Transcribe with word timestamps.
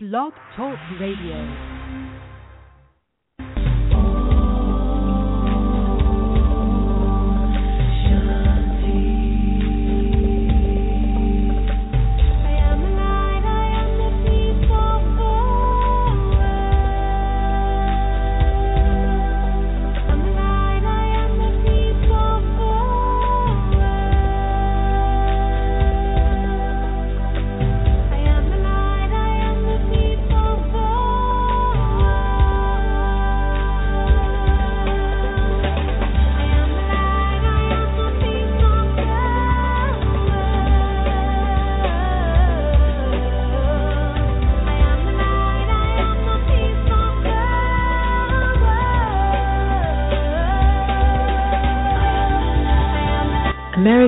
Blog 0.00 0.32
Talk 0.54 0.78
Radio. 1.00 1.77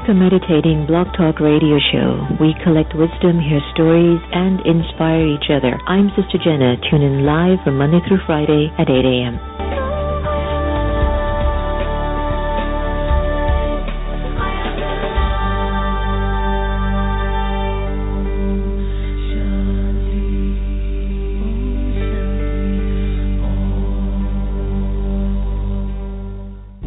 America 0.00 0.38
Meditating 0.38 0.86
Blog 0.86 1.08
Talk 1.16 1.40
Radio 1.40 1.76
Show. 1.92 2.26
We 2.40 2.54
collect 2.64 2.94
wisdom, 2.94 3.38
hear 3.38 3.60
stories, 3.74 4.20
and 4.32 4.60
inspire 4.64 5.26
each 5.26 5.50
other. 5.50 5.76
I'm 5.86 6.08
Sister 6.16 6.38
Jenna. 6.42 6.76
Tune 6.90 7.02
in 7.02 7.26
live 7.26 7.58
from 7.64 7.76
Monday 7.76 7.98
through 8.08 8.20
Friday 8.24 8.72
at 8.78 8.88
8 8.88 9.04
a.m. 9.04 9.36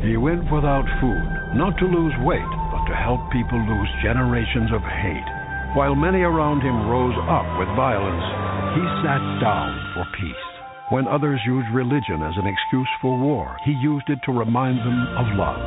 He 0.02 0.18
went 0.18 0.52
without 0.52 0.86
food, 1.00 1.56
not 1.56 1.78
to 1.78 1.86
lose 1.86 2.14
weight, 2.24 2.63
help 3.04 3.20
people 3.36 3.60
lose 3.60 3.92
generations 4.00 4.72
of 4.72 4.80
hate. 4.80 5.30
While 5.76 5.94
many 5.94 6.24
around 6.24 6.64
him 6.64 6.88
rose 6.88 7.20
up 7.28 7.44
with 7.60 7.68
violence, 7.76 8.24
he 8.80 8.84
sat 9.04 9.20
down 9.44 9.76
for 9.92 10.08
peace. 10.16 10.48
When 10.88 11.12
others 11.12 11.44
used 11.44 11.68
religion 11.76 12.24
as 12.24 12.40
an 12.40 12.48
excuse 12.48 12.88
for 13.04 13.20
war, 13.20 13.60
he 13.68 13.76
used 13.76 14.08
it 14.08 14.24
to 14.24 14.32
remind 14.32 14.80
them 14.80 15.00
of 15.20 15.28
love. 15.36 15.60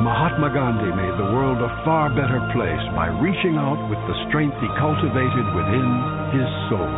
Mahatma 0.00 0.48
Gandhi 0.54 0.88
made 0.94 1.16
the 1.20 1.28
world 1.36 1.60
a 1.60 1.72
far 1.84 2.08
better 2.08 2.40
place 2.56 2.84
by 2.96 3.12
reaching 3.20 3.60
out 3.60 3.80
with 3.92 4.00
the 4.08 4.16
strength 4.30 4.56
he 4.62 4.70
cultivated 4.80 5.46
within 5.52 5.88
his 6.32 6.48
soul. 6.72 6.92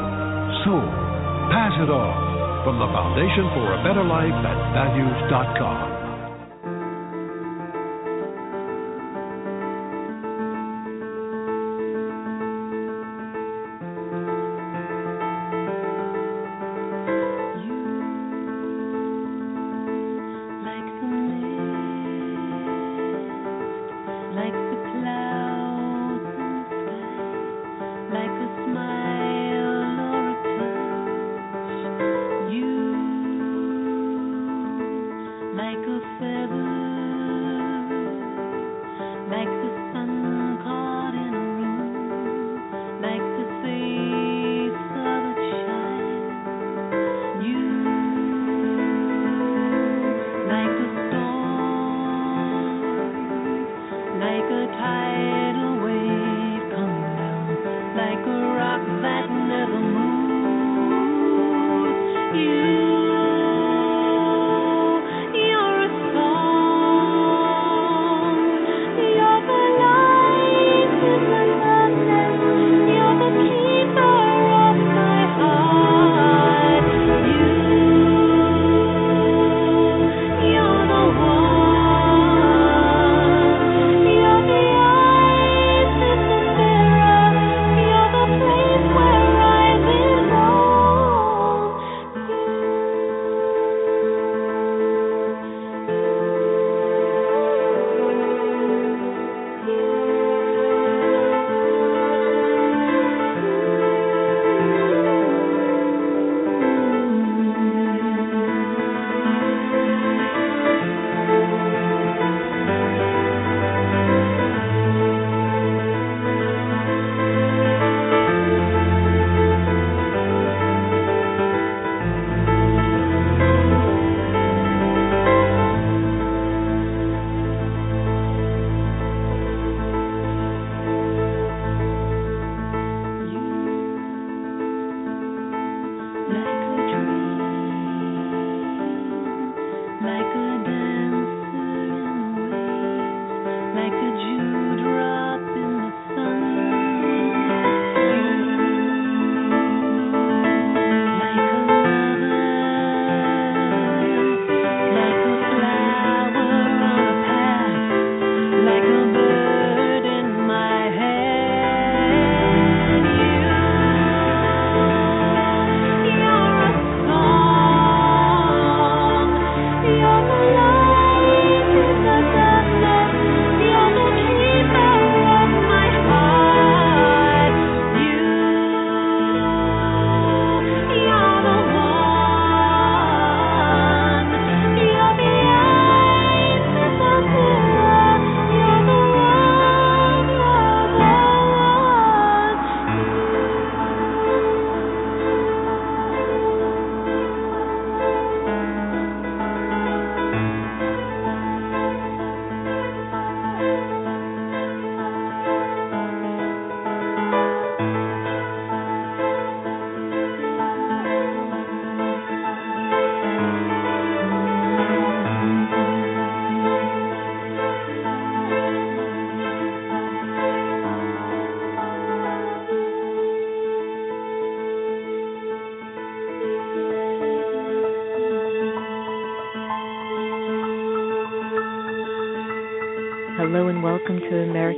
So, 0.69 0.75
pass 1.51 1.75
it 1.83 1.91
on 1.91 2.15
from 2.63 2.79
the 2.79 2.91
Foundation 2.93 3.49
for 3.57 3.75
a 3.75 3.83
Better 3.83 4.05
Life 4.05 4.39
at 4.45 4.59
values.com. 4.77 5.90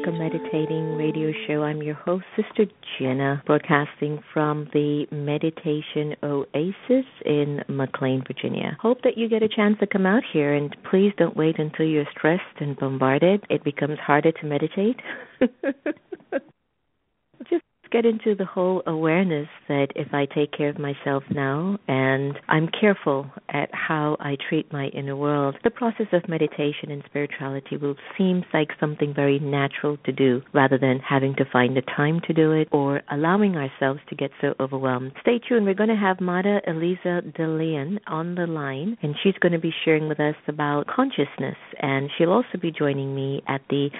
to 0.05 0.11
Meditating 0.11 0.97
Radio 0.97 1.33
Show. 1.47 1.63
I'm 1.63 1.81
your 1.81 1.95
host, 1.95 2.25
Sister 2.35 2.65
Jenna, 2.99 3.41
broadcasting 3.47 4.19
from 4.33 4.69
the 4.73 5.07
Meditation 5.13 6.17
Oasis 6.25 7.07
in 7.25 7.61
McLean, 7.69 8.25
Virginia. 8.27 8.77
Hope 8.81 9.03
that 9.03 9.17
you 9.17 9.29
get 9.29 9.45
a 9.45 9.49
chance 9.49 9.77
to 9.79 9.87
come 9.87 10.05
out 10.05 10.23
here 10.33 10.55
and 10.55 10.75
please 10.91 11.13
don't 11.19 11.37
wait 11.37 11.59
until 11.59 11.87
you're 11.87 12.07
stressed 12.17 12.43
and 12.61 12.77
bombarded. 12.77 13.45
It 13.49 13.63
becomes 13.63 13.99
harder 14.01 14.33
to 14.33 14.47
meditate. 14.47 14.97
Get 17.93 18.07
into 18.07 18.35
the 18.35 18.47
whole 18.47 18.83
awareness 18.87 19.49
that 19.69 19.89
if 19.95 20.15
I 20.15 20.25
take 20.25 20.51
care 20.53 20.71
of 20.71 20.79
myself 20.79 21.25
now 21.31 21.79
and 21.87 22.39
I'm 22.49 22.71
careful 22.81 23.27
at 23.51 23.69
how 23.75 24.17
I 24.19 24.39
treat 24.49 24.73
my 24.73 24.87
inner 24.87 25.15
world, 25.15 25.59
the 25.63 25.69
process 25.69 26.07
of 26.15 26.27
meditation 26.27 26.91
and 26.91 27.03
spirituality 27.05 27.77
will 27.77 27.97
seem 28.17 28.45
like 28.55 28.69
something 28.81 29.13
very 29.13 29.39
natural 29.41 29.99
to 30.07 30.13
do 30.13 30.41
rather 30.55 30.79
than 30.79 31.01
having 31.07 31.35
to 31.35 31.45
find 31.53 31.77
the 31.77 31.83
time 31.83 32.23
to 32.27 32.33
do 32.33 32.53
it 32.53 32.69
or 32.73 33.03
allowing 33.11 33.57
ourselves 33.57 34.01
to 34.09 34.15
get 34.15 34.31
so 34.41 34.55
overwhelmed. 34.59 35.13
Stay 35.21 35.39
tuned. 35.47 35.67
We're 35.67 35.75
going 35.75 35.91
to 35.91 35.95
have 35.95 36.19
Mada 36.19 36.61
Eliza 36.67 37.21
Dalian 37.39 37.99
on 38.07 38.37
the 38.37 38.47
line 38.47 38.97
and 39.03 39.15
she's 39.23 39.37
going 39.43 39.53
to 39.53 39.59
be 39.59 39.75
sharing 39.85 40.09
with 40.09 40.19
us 40.19 40.37
about 40.49 40.87
consciousness 40.87 41.57
and 41.79 42.09
she'll 42.17 42.33
also 42.33 42.57
be 42.59 42.71
joining 42.71 43.15
me 43.15 43.43
at 43.47 43.61
the 43.69 43.91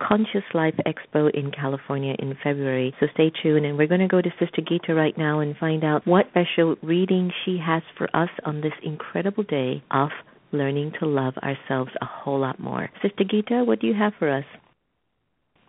Conscious 0.00 0.44
Life 0.54 0.74
Expo 0.86 1.30
in 1.32 1.50
California 1.50 2.14
in 2.18 2.34
February. 2.42 2.94
So 3.00 3.06
stay 3.14 3.30
tuned, 3.42 3.66
and 3.66 3.76
we're 3.76 3.86
going 3.86 4.00
to 4.00 4.08
go 4.08 4.20
to 4.20 4.30
Sister 4.38 4.62
Gita 4.66 4.94
right 4.94 5.16
now 5.16 5.40
and 5.40 5.56
find 5.56 5.84
out 5.84 6.06
what 6.06 6.26
special 6.30 6.76
reading 6.82 7.30
she 7.44 7.58
has 7.64 7.82
for 7.96 8.08
us 8.16 8.30
on 8.44 8.60
this 8.60 8.72
incredible 8.82 9.44
day 9.44 9.82
of 9.90 10.08
learning 10.52 10.92
to 10.98 11.06
love 11.06 11.34
ourselves 11.38 11.90
a 12.00 12.06
whole 12.06 12.40
lot 12.40 12.58
more. 12.58 12.88
Sister 13.02 13.24
Gita, 13.28 13.62
what 13.64 13.80
do 13.80 13.86
you 13.86 13.94
have 13.94 14.12
for 14.18 14.30
us? 14.30 14.44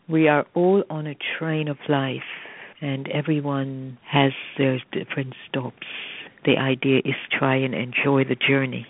We 0.10 0.28
are 0.28 0.45
all 0.56 0.84
on 0.89 1.07
a 1.07 1.18
train 1.38 1.68
of 1.68 1.77
life, 1.88 2.22
and 2.81 3.07
everyone 3.10 3.98
has 4.10 4.31
their 4.57 4.80
different 4.92 5.34
stops. 5.48 5.88
The 6.45 6.57
idea 6.57 7.00
is 7.00 7.16
try 7.38 7.57
and 7.57 7.75
enjoy 7.75 8.24
the 8.24 8.36
journey 8.48 8.88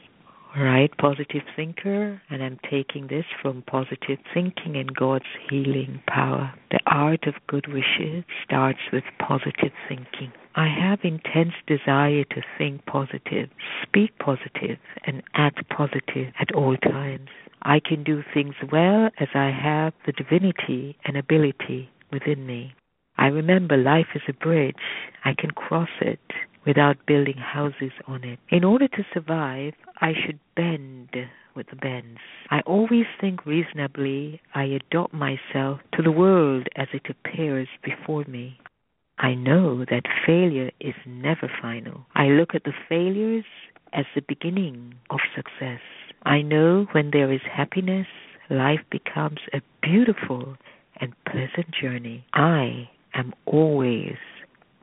right? 0.58 0.92
Positive 0.98 1.44
thinker, 1.56 2.22
and 2.30 2.44
I'm 2.44 2.60
taking 2.70 3.08
this 3.08 3.26
from 3.42 3.64
positive 3.64 4.20
thinking 4.34 4.76
and 4.76 4.94
God's 4.94 5.26
healing 5.50 6.02
power. 6.08 6.54
The 6.72 6.80
art 6.86 7.26
of 7.28 7.36
good 7.48 7.68
wishes 7.68 8.24
starts 8.44 8.80
with 8.92 9.04
positive 9.20 9.72
thinking. 9.88 10.32
I 10.56 10.68
have 10.68 11.00
intense 11.04 11.54
desire 11.66 12.26
to 12.26 12.42
think 12.58 12.86
positive, 12.86 13.50
speak 13.84 14.12
positive, 14.20 14.78
and 15.06 15.24
act 15.34 15.68
positive 15.70 16.34
at 16.40 16.54
all 16.54 16.76
times. 16.78 17.30
I 17.64 17.80
can 17.80 18.04
do 18.04 18.24
things 18.34 18.56
well 18.72 19.10
as 19.20 19.30
I 19.34 19.52
have 19.52 19.94
the 20.06 20.12
divinity 20.12 20.98
and 21.06 21.16
ability 21.16 21.90
within 22.12 22.46
me. 22.46 22.74
I 23.18 23.28
remember 23.28 23.78
life 23.78 24.08
is 24.16 24.24
a 24.28 24.34
bridge. 24.34 24.76
I 25.24 25.34
can 25.38 25.52
cross 25.52 25.90
it 26.02 26.20
without 26.66 27.06
building 27.06 27.38
houses 27.38 27.92
on 28.08 28.24
it. 28.24 28.40
In 28.50 28.64
order 28.64 28.88
to 28.88 29.06
survive, 29.14 29.74
I 30.00 30.14
should 30.14 30.40
bend 30.56 31.10
with 31.56 31.68
the 31.70 31.76
bends. 31.76 32.20
I 32.50 32.62
always 32.62 33.06
think 33.20 33.46
reasonably. 33.46 34.42
I 34.54 34.64
adopt 34.64 35.14
myself 35.14 35.80
to 35.94 36.02
the 36.02 36.12
world 36.12 36.68
as 36.76 36.88
it 36.94 37.08
appears 37.10 37.68
before 37.84 38.26
me. 38.28 38.60
I 39.18 39.36
know 39.36 39.86
that 39.86 40.04
failure 40.26 40.72
is 40.80 40.96
never 41.06 41.52
final. 41.62 42.06
I 42.16 42.28
look 42.28 42.56
at 42.56 42.64
the 42.64 42.74
failures 42.90 43.46
as 43.94 44.06
the 44.16 44.22
beginning 44.28 44.96
of 45.10 45.20
success. 45.36 45.82
I 46.24 46.42
know 46.42 46.88
when 46.94 47.12
there 47.12 47.32
is 47.32 47.42
happiness, 47.52 48.08
life 48.50 48.82
becomes 48.90 49.40
a 49.54 49.62
beautiful 49.82 50.56
and 51.00 51.14
pleasant 51.26 51.72
journey. 51.80 52.26
I 52.34 52.90
am 53.14 53.34
always 53.46 54.16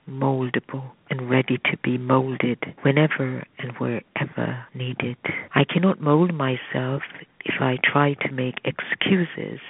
moldable 0.08 0.90
and 1.10 1.30
ready 1.30 1.58
to 1.58 1.76
be 1.82 1.98
molded 1.98 2.58
whenever 2.82 3.44
and 3.58 3.72
wherever 3.78 4.66
needed. 4.74 5.16
I 5.54 5.64
cannot 5.64 6.00
mold 6.00 6.34
myself 6.34 7.02
if 7.44 7.54
I 7.60 7.78
try 7.84 8.14
to 8.14 8.32
make 8.32 8.56
excuses 8.64 9.60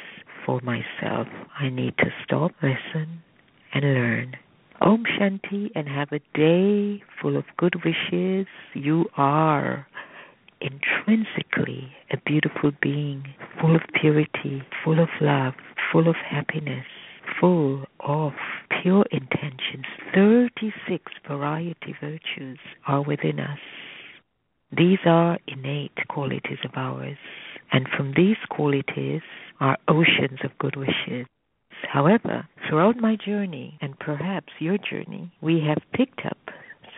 for 0.44 0.60
myself. 0.62 1.28
I 1.58 1.68
need 1.68 1.96
to 1.98 2.06
stop, 2.24 2.52
listen, 2.62 3.22
and 3.74 3.84
learn. 3.84 4.36
Om 4.80 5.04
Shanti 5.04 5.70
and 5.74 5.88
have 5.88 6.12
a 6.12 6.20
day 6.34 7.02
full 7.20 7.36
of 7.36 7.44
good 7.56 7.74
wishes. 7.84 8.46
You 8.74 9.06
are 9.16 9.86
intrinsically 10.60 11.92
a 12.12 12.16
beautiful 12.24 12.72
being, 12.80 13.24
full 13.60 13.74
of 13.74 13.82
purity, 14.00 14.62
full 14.84 15.00
of 15.00 15.08
love, 15.20 15.54
full 15.92 16.08
of 16.08 16.16
happiness 16.16 16.86
full 17.40 17.84
of 18.00 18.32
pure 18.82 19.04
intentions. 19.10 19.84
36 20.14 21.12
variety 21.26 21.94
virtues 22.00 22.58
are 22.86 23.02
within 23.02 23.40
us. 23.40 23.58
These 24.76 24.98
are 25.06 25.38
innate 25.46 25.96
qualities 26.08 26.58
of 26.64 26.72
ours, 26.76 27.16
and 27.72 27.88
from 27.96 28.12
these 28.16 28.36
qualities 28.50 29.22
are 29.60 29.78
oceans 29.88 30.40
of 30.44 30.58
good 30.58 30.76
wishes. 30.76 31.26
However, 31.90 32.46
throughout 32.68 32.96
my 32.96 33.16
journey, 33.16 33.78
and 33.80 33.98
perhaps 33.98 34.52
your 34.58 34.76
journey, 34.78 35.32
we 35.40 35.60
have 35.66 35.78
picked 35.94 36.26
up 36.26 36.38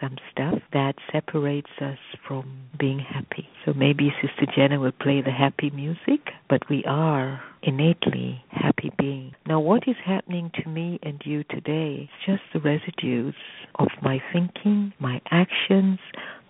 some 0.00 0.16
stuff 0.32 0.58
that 0.72 0.94
separates 1.12 1.70
us 1.80 1.98
from 2.26 2.68
being 2.78 2.98
happy. 2.98 3.48
So 3.64 3.72
maybe 3.74 4.12
Sister 4.20 4.50
Jenna 4.56 4.80
will 4.80 4.92
play 4.92 5.20
the 5.20 5.30
happy 5.30 5.70
music, 5.70 6.20
but 6.48 6.68
we 6.70 6.82
are 6.86 7.40
innately 7.62 8.42
happy 8.50 8.90
being. 8.98 9.34
Now, 9.46 9.60
what 9.60 9.86
is 9.86 9.96
happening 10.04 10.50
to 10.62 10.68
me 10.68 10.98
and 11.02 11.20
you 11.24 11.44
today 11.44 12.02
is 12.02 12.08
just 12.26 12.42
the 12.52 12.60
residues 12.60 13.34
of 13.76 13.88
my 14.02 14.20
thinking, 14.32 14.92
my 14.98 15.20
actions, 15.30 15.98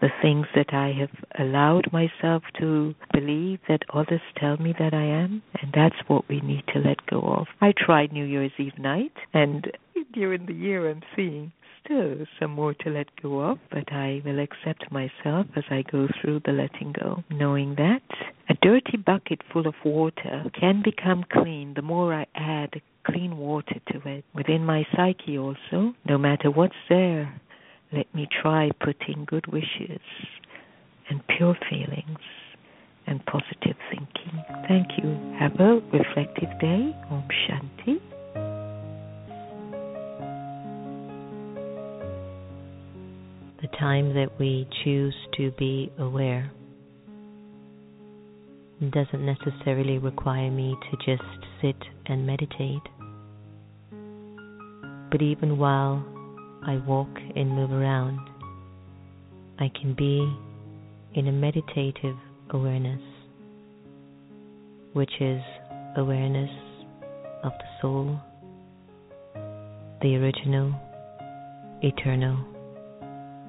the 0.00 0.08
things 0.22 0.46
that 0.54 0.72
I 0.72 0.92
have 0.98 1.10
allowed 1.38 1.92
myself 1.92 2.42
to 2.58 2.94
believe 3.12 3.58
that 3.68 3.82
others 3.92 4.20
tell 4.38 4.56
me 4.56 4.74
that 4.78 4.94
I 4.94 5.04
am, 5.04 5.42
and 5.60 5.72
that's 5.74 5.96
what 6.06 6.28
we 6.28 6.40
need 6.40 6.64
to 6.72 6.80
let 6.80 7.04
go 7.06 7.20
of. 7.20 7.46
I 7.60 7.72
tried 7.76 8.12
New 8.12 8.24
Year's 8.24 8.52
Eve 8.58 8.78
night, 8.78 9.12
and 9.34 9.70
during 10.12 10.46
the 10.46 10.54
year 10.54 10.90
I'm 10.90 11.02
seeing 11.14 11.52
still 11.90 12.26
some 12.38 12.52
more 12.52 12.74
to 12.74 12.90
let 12.90 13.08
go 13.22 13.40
of, 13.40 13.58
but 13.70 13.92
I 13.92 14.22
will 14.24 14.38
accept 14.38 14.90
myself 14.92 15.46
as 15.56 15.64
I 15.70 15.82
go 15.90 16.08
through 16.20 16.42
the 16.44 16.52
letting 16.52 16.92
go, 16.92 17.24
knowing 17.30 17.74
that 17.76 18.02
a 18.48 18.54
dirty 18.62 18.96
bucket 18.96 19.40
full 19.52 19.66
of 19.66 19.74
water 19.84 20.44
can 20.58 20.82
become 20.84 21.24
clean 21.32 21.74
the 21.74 21.82
more 21.82 22.14
I 22.14 22.26
add 22.34 22.80
clean 23.04 23.38
water 23.38 23.80
to 23.92 24.08
it. 24.08 24.24
Within 24.34 24.64
my 24.64 24.86
psyche 24.94 25.38
also, 25.38 25.94
no 26.06 26.18
matter 26.18 26.50
what's 26.50 26.74
there, 26.88 27.40
let 27.92 28.12
me 28.14 28.28
try 28.40 28.70
putting 28.80 29.24
good 29.26 29.46
wishes 29.46 30.00
and 31.08 31.20
pure 31.36 31.56
feelings 31.68 32.18
and 33.06 33.24
positive 33.26 33.76
thinking. 33.90 34.44
Thank 34.68 34.88
you. 35.02 35.36
Have 35.40 35.58
a 35.58 35.80
reflective 35.92 36.60
day. 36.60 36.94
Om 37.10 37.24
Shanti. 37.48 38.00
Time 43.80 44.12
that 44.12 44.38
we 44.38 44.68
choose 44.84 45.14
to 45.38 45.50
be 45.52 45.90
aware. 45.98 46.52
It 48.80 48.90
doesn't 48.90 49.24
necessarily 49.24 49.96
require 49.96 50.50
me 50.50 50.76
to 50.90 50.96
just 50.98 51.28
sit 51.62 51.76
and 52.06 52.26
meditate. 52.26 52.82
But 55.10 55.22
even 55.22 55.56
while 55.58 56.04
I 56.62 56.76
walk 56.86 57.08
and 57.34 57.50
move 57.50 57.72
around, 57.72 58.20
I 59.58 59.70
can 59.80 59.94
be 59.94 60.30
in 61.14 61.26
a 61.26 61.32
meditative 61.32 62.16
awareness, 62.50 63.00
which 64.92 65.12
is 65.20 65.40
awareness 65.96 66.50
of 67.42 67.52
the 67.52 67.80
soul, 67.80 68.20
the 70.02 70.16
original, 70.16 70.74
eternal 71.82 72.59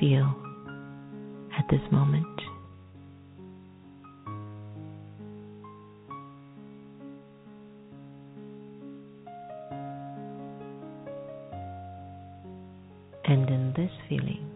feel 0.00 0.34
at 1.56 1.66
this 1.70 1.80
moment? 1.92 2.26
And 13.26 13.48
in 13.48 13.72
this 13.76 13.90
feeling, 14.08 14.50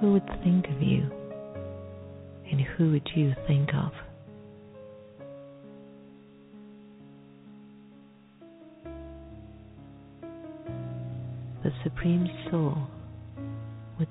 who 0.00 0.12
would 0.12 0.26
think 0.42 0.66
of 0.68 0.80
you 0.80 1.10
and 2.50 2.60
who 2.60 2.92
would 2.92 3.08
you 3.14 3.34
think 3.46 3.70
of? 3.74 3.92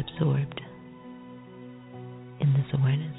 absorbed 0.00 0.60
in 2.40 2.52
this 2.54 2.66
awareness. 2.72 3.16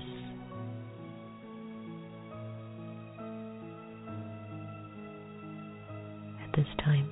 At 6.43 6.55
this 6.55 6.67
time. 6.83 7.09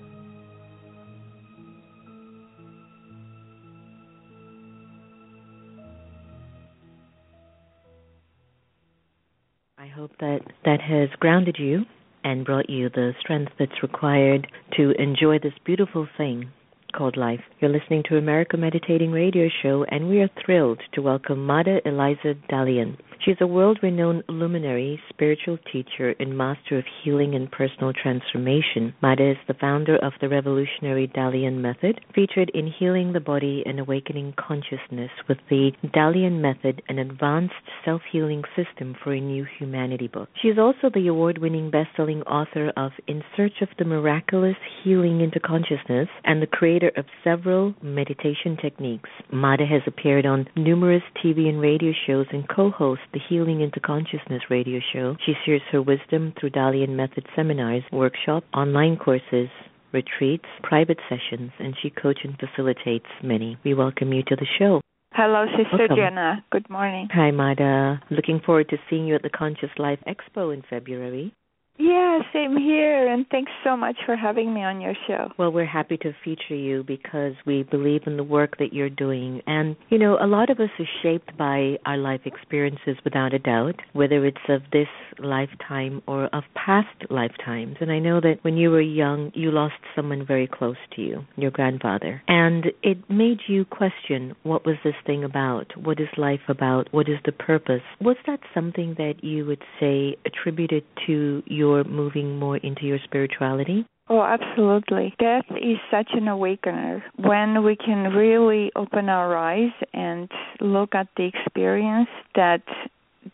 I 9.77 9.87
hope 9.87 10.11
that 10.19 10.39
that 10.65 10.81
has 10.81 11.09
grounded 11.19 11.57
you 11.59 11.85
and 12.23 12.45
brought 12.45 12.69
you 12.69 12.89
the 12.89 13.13
strength 13.21 13.53
that's 13.57 13.81
required 13.81 14.47
to 14.77 14.91
enjoy 15.01 15.39
this 15.39 15.53
beautiful 15.63 16.07
thing 16.17 16.51
called 16.91 17.17
life. 17.17 17.41
You're 17.59 17.71
listening 17.71 18.03
to 18.09 18.17
America 18.17 18.57
Meditating 18.57 19.11
Radio 19.11 19.49
Show, 19.61 19.85
and 19.85 20.07
we 20.07 20.21
are 20.21 20.29
thrilled 20.43 20.81
to 20.93 21.01
welcome 21.01 21.45
Mada 21.45 21.79
Eliza 21.87 22.35
Dalian. 22.49 22.97
She's 23.25 23.35
a 23.41 23.47
world 23.47 23.79
renowned 23.83 24.23
luminary, 24.29 24.97
spiritual 25.09 25.57
teacher, 25.71 26.15
and 26.21 26.37
master 26.37 26.77
of 26.77 26.85
healing 27.03 27.35
and 27.35 27.51
personal 27.51 27.91
transformation. 27.91 28.93
Mada 29.01 29.31
is 29.31 29.37
the 29.45 29.53
founder 29.55 29.97
of 29.97 30.13
the 30.21 30.29
revolutionary 30.29 31.09
Dalian 31.09 31.57
Method, 31.57 31.99
featured 32.15 32.49
in 32.53 32.71
Healing 32.79 33.11
the 33.11 33.19
Body 33.19 33.61
and 33.65 33.77
Awakening 33.77 34.35
Consciousness 34.39 35.11
with 35.27 35.37
the 35.49 35.71
Dalian 35.93 36.39
Method, 36.39 36.81
an 36.87 36.97
advanced 36.97 37.53
self 37.83 38.01
healing 38.09 38.43
system 38.55 38.95
for 39.03 39.11
a 39.11 39.19
new 39.19 39.45
humanity 39.57 40.07
book. 40.07 40.29
She 40.41 40.47
is 40.47 40.57
also 40.57 40.89
the 40.93 41.07
award 41.07 41.39
winning 41.39 41.69
best 41.69 41.89
selling 41.97 42.21
author 42.21 42.71
of 42.77 42.93
In 43.07 43.21
Search 43.35 43.61
of 43.61 43.67
the 43.77 43.85
Miraculous 43.85 44.55
Healing 44.83 45.19
into 45.19 45.41
Consciousness 45.41 46.07
and 46.23 46.41
the 46.41 46.47
creator 46.47 46.91
of 46.95 47.05
several 47.25 47.75
meditation 47.81 48.55
techniques. 48.61 49.09
Mada 49.29 49.65
has 49.65 49.81
appeared 49.85 50.25
on 50.25 50.47
numerous 50.55 51.03
TV 51.21 51.49
and 51.49 51.59
radio 51.59 51.91
shows 52.07 52.25
and 52.31 52.47
co 52.47 52.71
hosts 52.71 53.08
the 53.13 53.19
Healing 53.29 53.61
into 53.61 53.79
Consciousness 53.79 54.43
radio 54.49 54.79
show. 54.93 55.15
She 55.25 55.33
shares 55.45 55.61
her 55.71 55.81
wisdom 55.81 56.33
through 56.39 56.51
Dalian 56.51 56.89
Method 56.89 57.25
seminars, 57.35 57.83
workshops, 57.91 58.47
online 58.53 58.97
courses, 58.97 59.49
retreats, 59.91 60.45
private 60.63 60.99
sessions, 61.09 61.51
and 61.59 61.75
she 61.81 61.89
coaches 61.89 62.25
and 62.25 62.37
facilitates 62.37 63.07
many. 63.23 63.57
We 63.63 63.73
welcome 63.73 64.13
you 64.13 64.23
to 64.23 64.35
the 64.35 64.45
show. 64.57 64.81
Hello, 65.13 65.45
Sister 65.57 65.77
Welcome. 65.77 65.97
Jenna. 65.97 66.45
Good 66.51 66.69
morning. 66.69 67.07
Hi, 67.11 67.31
Mada. 67.31 68.01
Looking 68.11 68.39
forward 68.45 68.69
to 68.69 68.77
seeing 68.89 69.07
you 69.07 69.15
at 69.15 69.23
the 69.23 69.29
Conscious 69.29 69.71
Life 69.77 69.99
Expo 70.07 70.53
in 70.53 70.61
February. 70.69 71.33
Yeah, 71.79 72.19
same 72.33 72.57
here. 72.57 73.07
And 73.07 73.25
thanks 73.31 73.51
so 73.63 73.77
much 73.77 73.95
for 74.05 74.17
having 74.17 74.53
me 74.53 74.63
on 74.63 74.81
your 74.81 74.95
show. 75.07 75.31
Well, 75.37 75.51
we're 75.51 75.65
happy 75.65 75.95
to 75.97 76.11
feature 76.25 76.55
you 76.55 76.83
because 76.83 77.33
we 77.45 77.63
believe 77.63 78.01
in 78.05 78.17
the 78.17 78.23
work 78.23 78.57
that 78.57 78.73
you're 78.73 78.89
doing. 78.89 79.41
And, 79.47 79.77
you 79.87 79.97
know, 79.97 80.17
a 80.21 80.27
lot 80.27 80.49
of 80.49 80.59
us 80.59 80.69
are 80.77 80.85
shaped 81.01 81.37
by 81.37 81.77
our 81.85 81.97
life 81.97 82.21
experiences 82.25 82.97
without 83.05 83.33
a 83.33 83.39
doubt, 83.39 83.75
whether 83.93 84.25
it's 84.25 84.37
of 84.49 84.61
this 84.73 84.89
lifetime 85.19 86.01
or 86.05 86.25
of 86.27 86.43
past 86.53 87.09
lifetimes. 87.09 87.77
And 87.79 87.93
I 87.93 87.99
know 87.99 88.19
that 88.19 88.39
when 88.41 88.57
you 88.57 88.71
were 88.71 88.81
young, 88.81 89.31
you 89.33 89.49
lost 89.49 89.75
someone 89.95 90.25
very 90.25 90.47
close 90.47 90.77
to 90.97 91.01
you, 91.01 91.25
your 91.37 91.51
grandfather. 91.51 92.21
And 92.27 92.65
it 92.83 93.09
made 93.09 93.39
you 93.47 93.63
question 93.63 94.35
what 94.43 94.65
was 94.65 94.75
this 94.83 94.95
thing 95.05 95.23
about? 95.23 95.67
What 95.81 96.01
is 96.01 96.09
life 96.17 96.41
about? 96.49 96.89
What 96.91 97.07
is 97.07 97.19
the 97.23 97.31
purpose? 97.31 97.83
Was 98.01 98.17
that 98.27 98.41
something 98.53 98.95
that 98.97 99.23
you 99.23 99.45
would 99.45 99.63
say 99.79 100.17
attributed 100.25 100.83
to 101.07 101.41
your 101.45 101.68
moving 101.83 102.37
more 102.39 102.57
into 102.57 102.85
your 102.85 102.99
spirituality? 103.03 103.85
Oh, 104.09 104.23
absolutely. 104.23 105.13
Death 105.19 105.45
is 105.51 105.77
such 105.91 106.09
an 106.13 106.27
awakener. 106.27 107.03
When 107.17 107.63
we 107.63 107.75
can 107.75 108.11
really 108.11 108.71
open 108.75 109.07
our 109.07 109.37
eyes 109.37 109.71
and 109.93 110.29
look 110.59 110.95
at 110.95 111.07
the 111.15 111.25
experience 111.25 112.09
that 112.33 112.63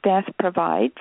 death 0.03 0.25
provides, 0.37 0.97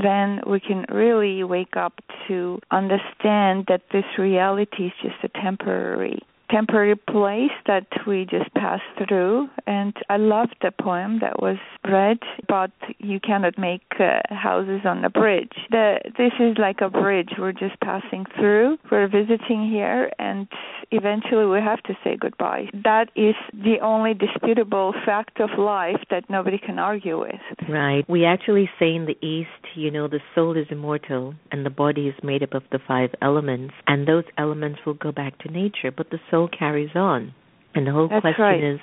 then 0.00 0.40
we 0.46 0.60
can 0.60 0.84
really 0.90 1.42
wake 1.42 1.76
up 1.76 1.94
to 2.28 2.60
understand 2.70 3.64
that 3.66 3.82
this 3.92 4.04
reality 4.16 4.86
is 4.86 4.92
just 5.02 5.16
a 5.24 5.40
temporary 5.42 6.20
temporary 6.50 6.96
place 6.96 7.50
that 7.66 7.86
we 8.06 8.24
just 8.24 8.52
passed 8.54 8.82
through. 9.06 9.48
And 9.66 9.94
I 10.08 10.16
loved 10.16 10.56
the 10.62 10.70
poem 10.70 11.20
that 11.20 11.40
was 11.40 11.58
read, 11.88 12.18
but 12.48 12.70
you 12.98 13.20
cannot 13.20 13.58
make 13.58 13.82
uh, 14.00 14.20
houses 14.34 14.80
on 14.84 15.04
a 15.04 15.10
bridge. 15.10 15.52
The, 15.70 16.00
this 16.16 16.32
is 16.40 16.56
like 16.58 16.80
a 16.80 16.90
bridge. 16.90 17.30
We're 17.38 17.52
just 17.52 17.78
passing 17.80 18.24
through. 18.36 18.78
We're 18.90 19.08
visiting 19.08 19.68
here, 19.70 20.10
and 20.18 20.48
eventually 20.90 21.46
we 21.46 21.58
have 21.60 21.82
to 21.84 21.94
say 22.02 22.16
goodbye. 22.18 22.66
That 22.84 23.10
is 23.14 23.34
the 23.52 23.76
only 23.82 24.14
disputable 24.14 24.94
fact 25.04 25.40
of 25.40 25.50
life 25.58 26.00
that 26.10 26.28
nobody 26.28 26.58
can 26.58 26.78
argue 26.78 27.20
with. 27.20 27.40
Right. 27.68 28.08
We 28.08 28.24
actually 28.24 28.70
say 28.78 28.94
in 28.94 29.06
the 29.06 29.18
East, 29.26 29.48
you 29.74 29.90
know, 29.90 30.08
the 30.08 30.20
soul 30.34 30.56
is 30.56 30.66
immortal 30.70 31.34
and 31.52 31.64
the 31.64 31.70
body 31.70 32.08
is 32.08 32.14
made 32.22 32.42
up 32.42 32.54
of 32.54 32.62
the 32.72 32.78
five 32.86 33.10
elements, 33.22 33.74
and 33.86 34.06
those 34.06 34.24
elements 34.36 34.80
will 34.86 34.94
go 34.94 35.12
back 35.12 35.38
to 35.40 35.50
nature, 35.50 35.90
but 35.90 36.10
the 36.10 36.18
soul 36.30 36.48
carries 36.48 36.94
on. 36.94 37.34
And 37.74 37.86
the 37.86 37.92
whole 37.92 38.08
That's 38.08 38.22
question 38.22 38.42
right. 38.42 38.64
is, 38.64 38.80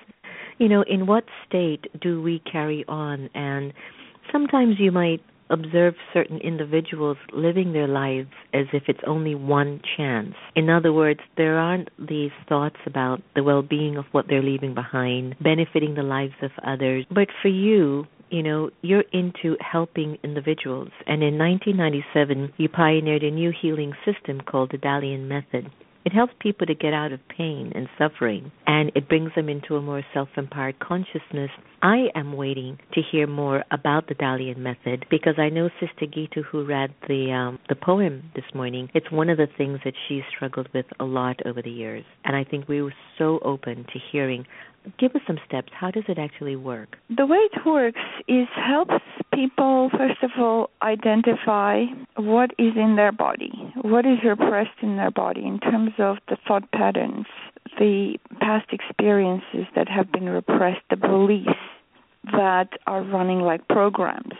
you 0.57 0.69
know, 0.69 0.83
in 0.87 1.05
what 1.05 1.25
state 1.47 1.87
do 1.99 2.21
we 2.21 2.39
carry 2.39 2.85
on? 2.87 3.29
And 3.33 3.73
sometimes 4.31 4.75
you 4.79 4.91
might 4.91 5.21
observe 5.49 5.95
certain 6.13 6.37
individuals 6.39 7.17
living 7.33 7.73
their 7.73 7.87
lives 7.87 8.31
as 8.53 8.65
if 8.73 8.83
it's 8.87 8.99
only 9.05 9.35
one 9.35 9.81
chance. 9.97 10.33
In 10.55 10.69
other 10.69 10.93
words, 10.93 11.19
there 11.37 11.57
aren't 11.57 11.89
these 11.99 12.31
thoughts 12.47 12.77
about 12.85 13.21
the 13.35 13.43
well 13.43 13.61
being 13.61 13.97
of 13.97 14.05
what 14.11 14.25
they're 14.27 14.43
leaving 14.43 14.73
behind, 14.73 15.35
benefiting 15.39 15.95
the 15.95 16.03
lives 16.03 16.35
of 16.41 16.51
others. 16.65 17.05
But 17.09 17.27
for 17.41 17.49
you, 17.49 18.05
you 18.29 18.41
know, 18.43 18.69
you're 18.81 19.05
into 19.13 19.55
helping 19.59 20.17
individuals. 20.23 20.89
And 21.07 21.23
in 21.23 21.37
1997, 21.37 22.53
you 22.57 22.69
pioneered 22.69 23.23
a 23.23 23.31
new 23.31 23.51
healing 23.61 23.93
system 24.03 24.41
called 24.41 24.71
the 24.71 24.77
Dalian 24.77 25.27
Method. 25.27 25.71
It 26.05 26.13
helps 26.13 26.33
people 26.39 26.67
to 26.67 26.75
get 26.75 26.93
out 26.93 27.11
of 27.11 27.19
pain 27.35 27.71
and 27.73 27.89
suffering, 27.97 28.51
and 28.67 28.91
it 28.93 29.09
brings 29.09 29.31
them 29.35 29.49
into 29.49 29.75
a 29.75 29.81
more 29.81 30.03
self 30.13 30.29
empowered 30.37 30.79
consciousness. 30.79 31.49
I 31.81 32.09
am 32.13 32.33
waiting 32.33 32.77
to 32.93 33.01
hear 33.11 33.25
more 33.25 33.63
about 33.71 34.07
the 34.07 34.13
Dalian 34.13 34.57
method 34.57 35.07
because 35.09 35.33
I 35.39 35.49
know 35.49 35.69
Sister 35.79 36.05
Gita, 36.05 36.43
who 36.43 36.63
read 36.63 36.93
the 37.07 37.31
um, 37.31 37.59
the 37.69 37.75
poem 37.75 38.29
this 38.35 38.45
morning. 38.53 38.87
It's 38.93 39.11
one 39.11 39.31
of 39.31 39.37
the 39.37 39.47
things 39.57 39.79
that 39.83 39.95
she 40.07 40.21
struggled 40.35 40.69
with 40.75 40.85
a 40.99 41.05
lot 41.05 41.39
over 41.43 41.63
the 41.63 41.71
years, 41.71 42.05
and 42.23 42.35
I 42.35 42.43
think 42.43 42.67
we 42.67 42.83
were 42.83 42.93
so 43.17 43.39
open 43.43 43.85
to 43.91 43.99
hearing. 44.11 44.45
Give 44.97 45.15
us 45.15 45.21
some 45.25 45.39
steps. 45.47 45.71
How 45.73 45.91
does 45.91 46.03
it 46.07 46.17
actually 46.17 46.55
work? 46.55 46.97
The 47.15 47.25
way 47.25 47.37
it 47.37 47.65
works 47.65 47.99
is 48.27 48.47
helps 48.55 49.03
people 49.33 49.89
first 49.97 50.21
of 50.23 50.31
all 50.37 50.69
identify 50.81 51.85
what 52.15 52.51
is 52.57 52.73
in 52.75 52.95
their 52.95 53.11
body, 53.11 53.51
what 53.81 54.05
is 54.05 54.19
repressed 54.23 54.77
in 54.81 54.97
their 54.97 55.11
body 55.11 55.45
in 55.45 55.59
terms 55.59 55.91
of 55.97 56.17
the 56.29 56.37
thought 56.47 56.71
patterns, 56.71 57.25
the 57.79 58.17
past 58.39 58.67
experiences 58.71 59.65
that 59.75 59.89
have 59.89 60.11
been 60.11 60.29
repressed, 60.29 60.81
the 60.89 60.95
beliefs 60.95 61.59
that 62.31 62.69
are 62.87 63.03
running 63.03 63.39
like 63.39 63.67
programs. 63.67 64.33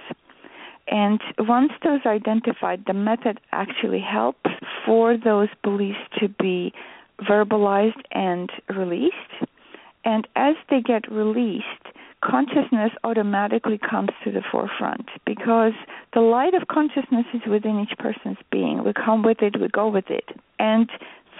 And 0.87 1.19
once 1.39 1.71
those 1.83 2.01
are 2.05 2.13
identified, 2.13 2.83
the 2.85 2.93
method 2.93 3.39
actually 3.51 4.01
helps 4.01 4.49
for 4.85 5.17
those 5.17 5.49
beliefs 5.63 5.97
to 6.19 6.29
be 6.29 6.73
verbalized 7.21 8.01
and 8.11 8.51
released. 8.69 9.15
And 10.05 10.27
as 10.35 10.55
they 10.69 10.81
get 10.81 11.11
released, 11.11 11.65
consciousness 12.23 12.91
automatically 13.03 13.77
comes 13.77 14.09
to 14.23 14.31
the 14.31 14.41
forefront 14.51 15.09
because 15.25 15.73
the 16.13 16.21
light 16.21 16.53
of 16.53 16.67
consciousness 16.67 17.25
is 17.33 17.41
within 17.49 17.79
each 17.79 17.97
person's 17.97 18.37
being. 18.51 18.83
We 18.83 18.93
come 18.93 19.23
with 19.23 19.41
it, 19.41 19.59
we 19.59 19.67
go 19.67 19.89
with 19.89 20.09
it. 20.09 20.25
And 20.59 20.89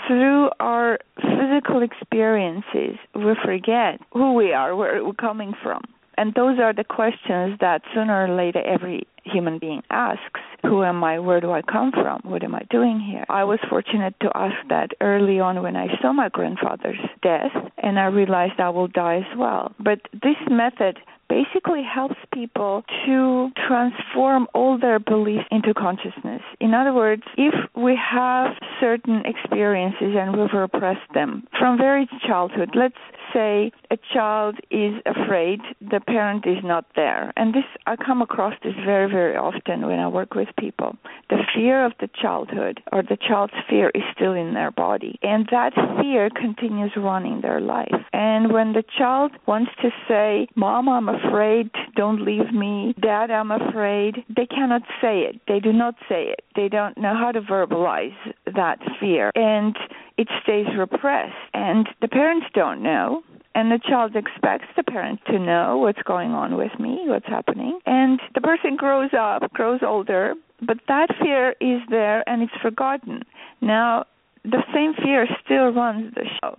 through 0.07 0.49
our 0.59 0.99
physical 1.15 1.81
experiences, 1.81 2.97
we 3.15 3.35
forget 3.43 3.99
who 4.11 4.33
we 4.33 4.51
are, 4.51 4.75
where 4.75 5.03
we're 5.03 5.13
coming 5.13 5.53
from. 5.63 5.81
And 6.17 6.33
those 6.33 6.59
are 6.59 6.73
the 6.73 6.83
questions 6.83 7.57
that 7.59 7.81
sooner 7.93 8.25
or 8.25 8.35
later 8.35 8.61
every 8.65 9.07
human 9.25 9.59
being 9.59 9.81
asks 9.89 10.41
Who 10.63 10.83
am 10.83 11.03
I? 11.03 11.19
Where 11.19 11.41
do 11.41 11.51
I 11.51 11.61
come 11.61 11.91
from? 11.91 12.21
What 12.23 12.43
am 12.43 12.55
I 12.55 12.63
doing 12.69 12.99
here? 12.99 13.25
I 13.29 13.43
was 13.43 13.59
fortunate 13.69 14.15
to 14.21 14.29
ask 14.35 14.55
that 14.69 14.91
early 15.01 15.39
on 15.39 15.61
when 15.63 15.75
I 15.75 15.87
saw 16.01 16.13
my 16.13 16.29
grandfather's 16.29 16.99
death, 17.21 17.51
and 17.77 17.99
I 17.99 18.05
realized 18.05 18.59
I 18.59 18.69
will 18.69 18.87
die 18.87 19.17
as 19.17 19.37
well. 19.37 19.73
But 19.79 20.01
this 20.13 20.37
method 20.49 20.99
basically 21.27 21.81
helps 21.83 22.15
people 22.33 22.83
to 23.05 23.49
transform 23.67 24.47
all 24.53 24.77
their 24.77 24.99
beliefs 24.99 25.45
into 25.51 25.73
consciousness. 25.73 26.41
In 26.59 26.73
other 26.73 26.93
words, 26.93 27.23
if 27.37 27.53
we 27.75 27.97
have 27.97 28.51
certain 28.79 29.23
experiences 29.25 30.15
and 30.15 30.37
we've 30.37 30.53
repressed 30.53 31.13
them 31.13 31.47
from 31.57 31.77
very 31.77 32.07
childhood, 32.27 32.69
let's 32.75 32.93
say 33.33 33.71
a 33.95 34.13
child 34.13 34.57
is 34.71 34.93
afraid 35.05 35.61
the 35.79 36.01
parent 36.01 36.45
is 36.45 36.61
not 36.63 36.85
there. 36.95 37.31
And 37.37 37.53
this 37.53 37.63
I 37.85 37.95
come 37.95 38.21
across 38.21 38.53
this 38.61 38.73
very, 38.85 39.09
very 39.09 39.37
often 39.37 39.87
when 39.87 39.99
I 39.99 40.07
work 40.07 40.33
with 40.35 40.49
people. 40.59 40.97
The 41.29 41.43
fear 41.55 41.85
of 41.85 41.93
the 42.01 42.09
childhood 42.21 42.81
or 42.91 43.03
the 43.03 43.17
child's 43.17 43.53
fear 43.69 43.91
is 43.95 44.03
still 44.13 44.33
in 44.33 44.53
their 44.53 44.71
body. 44.71 45.17
And 45.21 45.47
that 45.51 45.73
fear 46.01 46.29
continues 46.29 46.91
running 46.97 47.39
their 47.41 47.61
life. 47.61 48.01
And 48.11 48.51
when 48.51 48.73
the 48.73 48.83
child 48.97 49.31
wants 49.45 49.71
to 49.81 49.89
say, 50.09 50.47
Mom, 50.55 50.89
I'm 50.89 51.07
afraid, 51.07 51.69
don't 51.95 52.25
leave 52.25 52.51
me, 52.53 52.95
Dad, 53.01 53.31
I'm 53.31 53.51
afraid, 53.51 54.25
they 54.35 54.45
cannot 54.45 54.81
say 55.01 55.21
it. 55.21 55.39
They 55.47 55.59
do 55.59 55.71
not 55.71 55.95
say 56.09 56.25
it. 56.25 56.43
They 56.55 56.67
don't 56.67 56.97
know 56.97 57.15
how 57.15 57.31
to 57.31 57.41
verbalize 57.41 58.17
that 58.45 58.79
fear. 58.99 59.31
And 59.35 59.75
it 60.17 60.27
stays 60.43 60.67
repressed. 60.77 61.33
And 61.53 61.87
the 62.01 62.07
parents 62.07 62.47
don't 62.53 62.83
know 62.83 63.23
and 63.55 63.71
the 63.71 63.79
child 63.79 64.15
expects 64.15 64.67
the 64.75 64.83
parent 64.83 65.21
to 65.27 65.39
know 65.39 65.77
what's 65.77 66.01
going 66.03 66.31
on 66.31 66.57
with 66.57 66.77
me, 66.77 67.03
what's 67.05 67.25
happening. 67.25 67.79
And 67.85 68.19
the 68.35 68.41
person 68.41 68.75
grows 68.75 69.11
up, 69.17 69.51
grows 69.53 69.79
older, 69.81 70.35
but 70.61 70.77
that 70.89 71.07
fear 71.21 71.55
is 71.61 71.81
there 71.89 72.27
and 72.29 72.43
it's 72.43 72.61
forgotten. 72.61 73.23
Now, 73.61 74.05
the 74.43 74.61
same 74.73 74.93
fear 74.93 75.25
still 75.43 75.69
runs 75.69 76.13
the 76.13 76.25
show. 76.41 76.55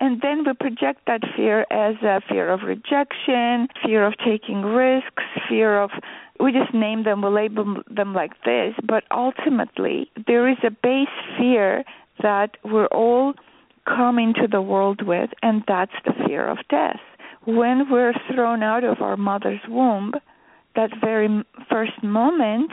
And 0.00 0.22
then 0.22 0.44
we 0.46 0.54
project 0.54 1.02
that 1.06 1.20
fear 1.36 1.66
as 1.70 1.96
a 2.02 2.22
fear 2.28 2.50
of 2.50 2.60
rejection, 2.62 3.68
fear 3.84 4.06
of 4.06 4.14
taking 4.24 4.62
risks, 4.62 5.24
fear 5.48 5.80
of 5.80 5.90
we 6.40 6.52
just 6.52 6.72
name 6.72 7.02
them, 7.02 7.20
we 7.20 7.28
label 7.28 7.82
them 7.90 8.14
like 8.14 8.30
this, 8.44 8.74
but 8.86 9.02
ultimately 9.10 10.08
there 10.26 10.48
is 10.48 10.58
a 10.64 10.70
base 10.70 11.08
fear 11.36 11.82
that 12.22 12.56
we're 12.64 12.86
all 12.86 13.34
come 13.88 14.18
into 14.18 14.46
the 14.50 14.62
world 14.62 15.02
with, 15.06 15.30
and 15.42 15.62
that's 15.66 15.92
the 16.04 16.12
fear 16.26 16.46
of 16.46 16.58
death. 16.68 17.00
When 17.44 17.90
we're 17.90 18.14
thrown 18.32 18.62
out 18.62 18.84
of 18.84 19.00
our 19.00 19.16
mother's 19.16 19.60
womb, 19.68 20.12
that 20.76 20.90
very 21.00 21.44
first 21.70 22.02
moment, 22.02 22.70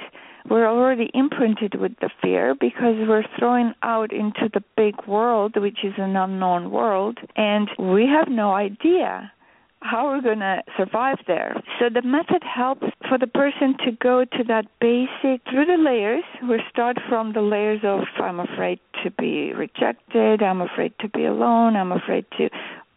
we're 0.49 0.67
already 0.67 1.09
imprinted 1.13 1.79
with 1.79 1.93
the 2.01 2.09
fear 2.21 2.53
because 2.53 2.95
we're 3.07 3.25
thrown 3.39 3.73
out 3.81 4.11
into 4.11 4.49
the 4.53 4.63
big 4.77 4.95
world, 5.07 5.53
which 5.55 5.79
is 5.83 5.93
an 5.97 6.15
unknown 6.15 6.71
world, 6.71 7.17
and 7.35 7.69
we 7.79 8.05
have 8.05 8.27
no 8.27 8.53
idea 8.53 9.31
how 9.85 10.07
are 10.07 10.15
we're 10.15 10.21
going 10.21 10.39
to 10.39 10.63
survive 10.77 11.17
there. 11.27 11.55
So 11.79 11.89
the 11.93 12.01
method 12.01 12.43
helps 12.43 12.87
for 13.07 13.17
the 13.17 13.27
person 13.27 13.75
to 13.85 13.91
go 13.91 14.25
to 14.25 14.43
that 14.47 14.65
basic 14.79 15.41
through 15.49 15.65
the 15.65 15.77
layers. 15.77 16.23
We 16.47 16.61
start 16.69 16.97
from 17.07 17.33
the 17.33 17.41
layers 17.41 17.81
of 17.83 18.01
I'm 18.17 18.39
afraid 18.39 18.79
to 19.03 19.11
be 19.11 19.53
rejected, 19.53 20.41
I'm 20.41 20.61
afraid 20.61 20.93
to 21.01 21.09
be 21.09 21.25
alone, 21.25 21.75
I'm 21.75 21.91
afraid 21.91 22.25
to 22.37 22.49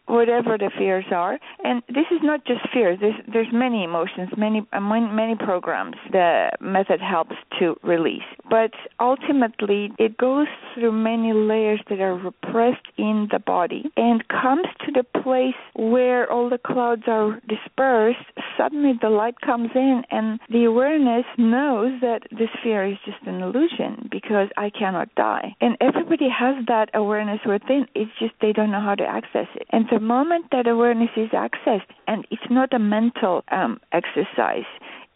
whatever 0.09 0.57
the 0.57 0.71
fears 0.77 1.05
are. 1.11 1.39
And 1.63 1.83
this 1.87 2.05
is 2.11 2.19
not 2.23 2.45
just 2.45 2.61
fears. 2.73 2.97
There's 2.99 3.21
there's 3.31 3.53
many 3.53 3.83
emotions, 3.83 4.29
many 4.37 4.65
uh, 4.73 4.79
many 4.79 5.35
programs 5.35 5.95
the 6.11 6.49
method 6.59 6.99
helps 6.99 7.35
to 7.59 7.75
release. 7.83 8.27
But 8.49 8.71
ultimately, 8.99 9.91
it 9.99 10.17
goes 10.17 10.47
through 10.73 10.91
many 10.91 11.33
layers 11.33 11.81
that 11.89 11.99
are 11.99 12.15
repressed 12.15 12.87
in 12.97 13.27
the 13.31 13.39
body 13.39 13.83
and 13.95 14.27
comes 14.27 14.67
to 14.85 14.91
the 14.91 15.03
place 15.21 15.59
where 15.75 16.31
all 16.31 16.49
the 16.49 16.57
clouds 16.57 17.03
are 17.07 17.39
dispersed. 17.47 18.25
Suddenly, 18.57 18.93
the 19.01 19.09
light 19.09 19.39
comes 19.41 19.69
in, 19.75 20.03
and 20.09 20.39
the 20.49 20.65
awareness 20.65 21.25
knows 21.37 21.99
that 22.01 22.23
this 22.31 22.49
fear 22.63 22.85
is 22.87 22.97
just 23.05 23.21
an 23.25 23.41
illusion 23.41 24.09
because 24.11 24.49
I 24.57 24.69
cannot 24.71 25.13
die. 25.15 25.55
And 25.61 25.77
everybody 25.81 26.27
has 26.29 26.65
that 26.67 26.89
awareness 26.93 27.39
within. 27.45 27.85
It's 27.93 28.11
just 28.19 28.33
they 28.41 28.53
don't 28.53 28.71
know 28.71 28.81
how 28.81 28.95
to 28.95 29.03
access 29.03 29.47
it. 29.55 29.67
And 29.71 29.85
the 29.99 30.05
moment 30.05 30.45
that 30.51 30.65
awareness 30.65 31.09
is 31.17 31.29
accessed, 31.31 31.91
and 32.07 32.25
it's 32.31 32.49
not 32.49 32.73
a 32.73 32.79
mental 32.79 33.43
um, 33.51 33.81
exercise, 33.91 34.63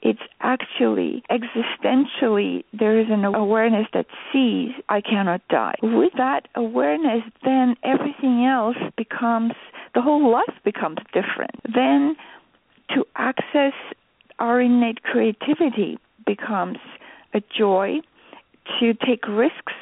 it's 0.02 0.20
actually 0.42 1.24
existentially 1.32 2.66
there 2.78 3.00
is 3.00 3.08
an 3.10 3.24
awareness 3.24 3.88
that 3.94 4.08
sees 4.34 4.72
I 4.90 5.00
cannot 5.00 5.42
die. 5.48 5.76
With 5.82 6.12
that 6.18 6.50
awareness, 6.56 7.24
then 7.46 7.78
everything 7.84 8.46
else 8.46 8.76
becomes 8.98 9.54
the 9.96 10.02
whole 10.02 10.30
life 10.30 10.58
becomes 10.66 10.98
different. 11.14 11.56
Then 11.64 12.18
to 12.90 13.06
access 13.16 13.74
our 14.40 14.60
innate 14.60 15.04
creativity 15.04 15.98
becomes 16.26 16.80
a 17.34 17.42
joy. 17.58 18.00
To 18.80 18.94
take 18.94 19.28
risks 19.28 19.73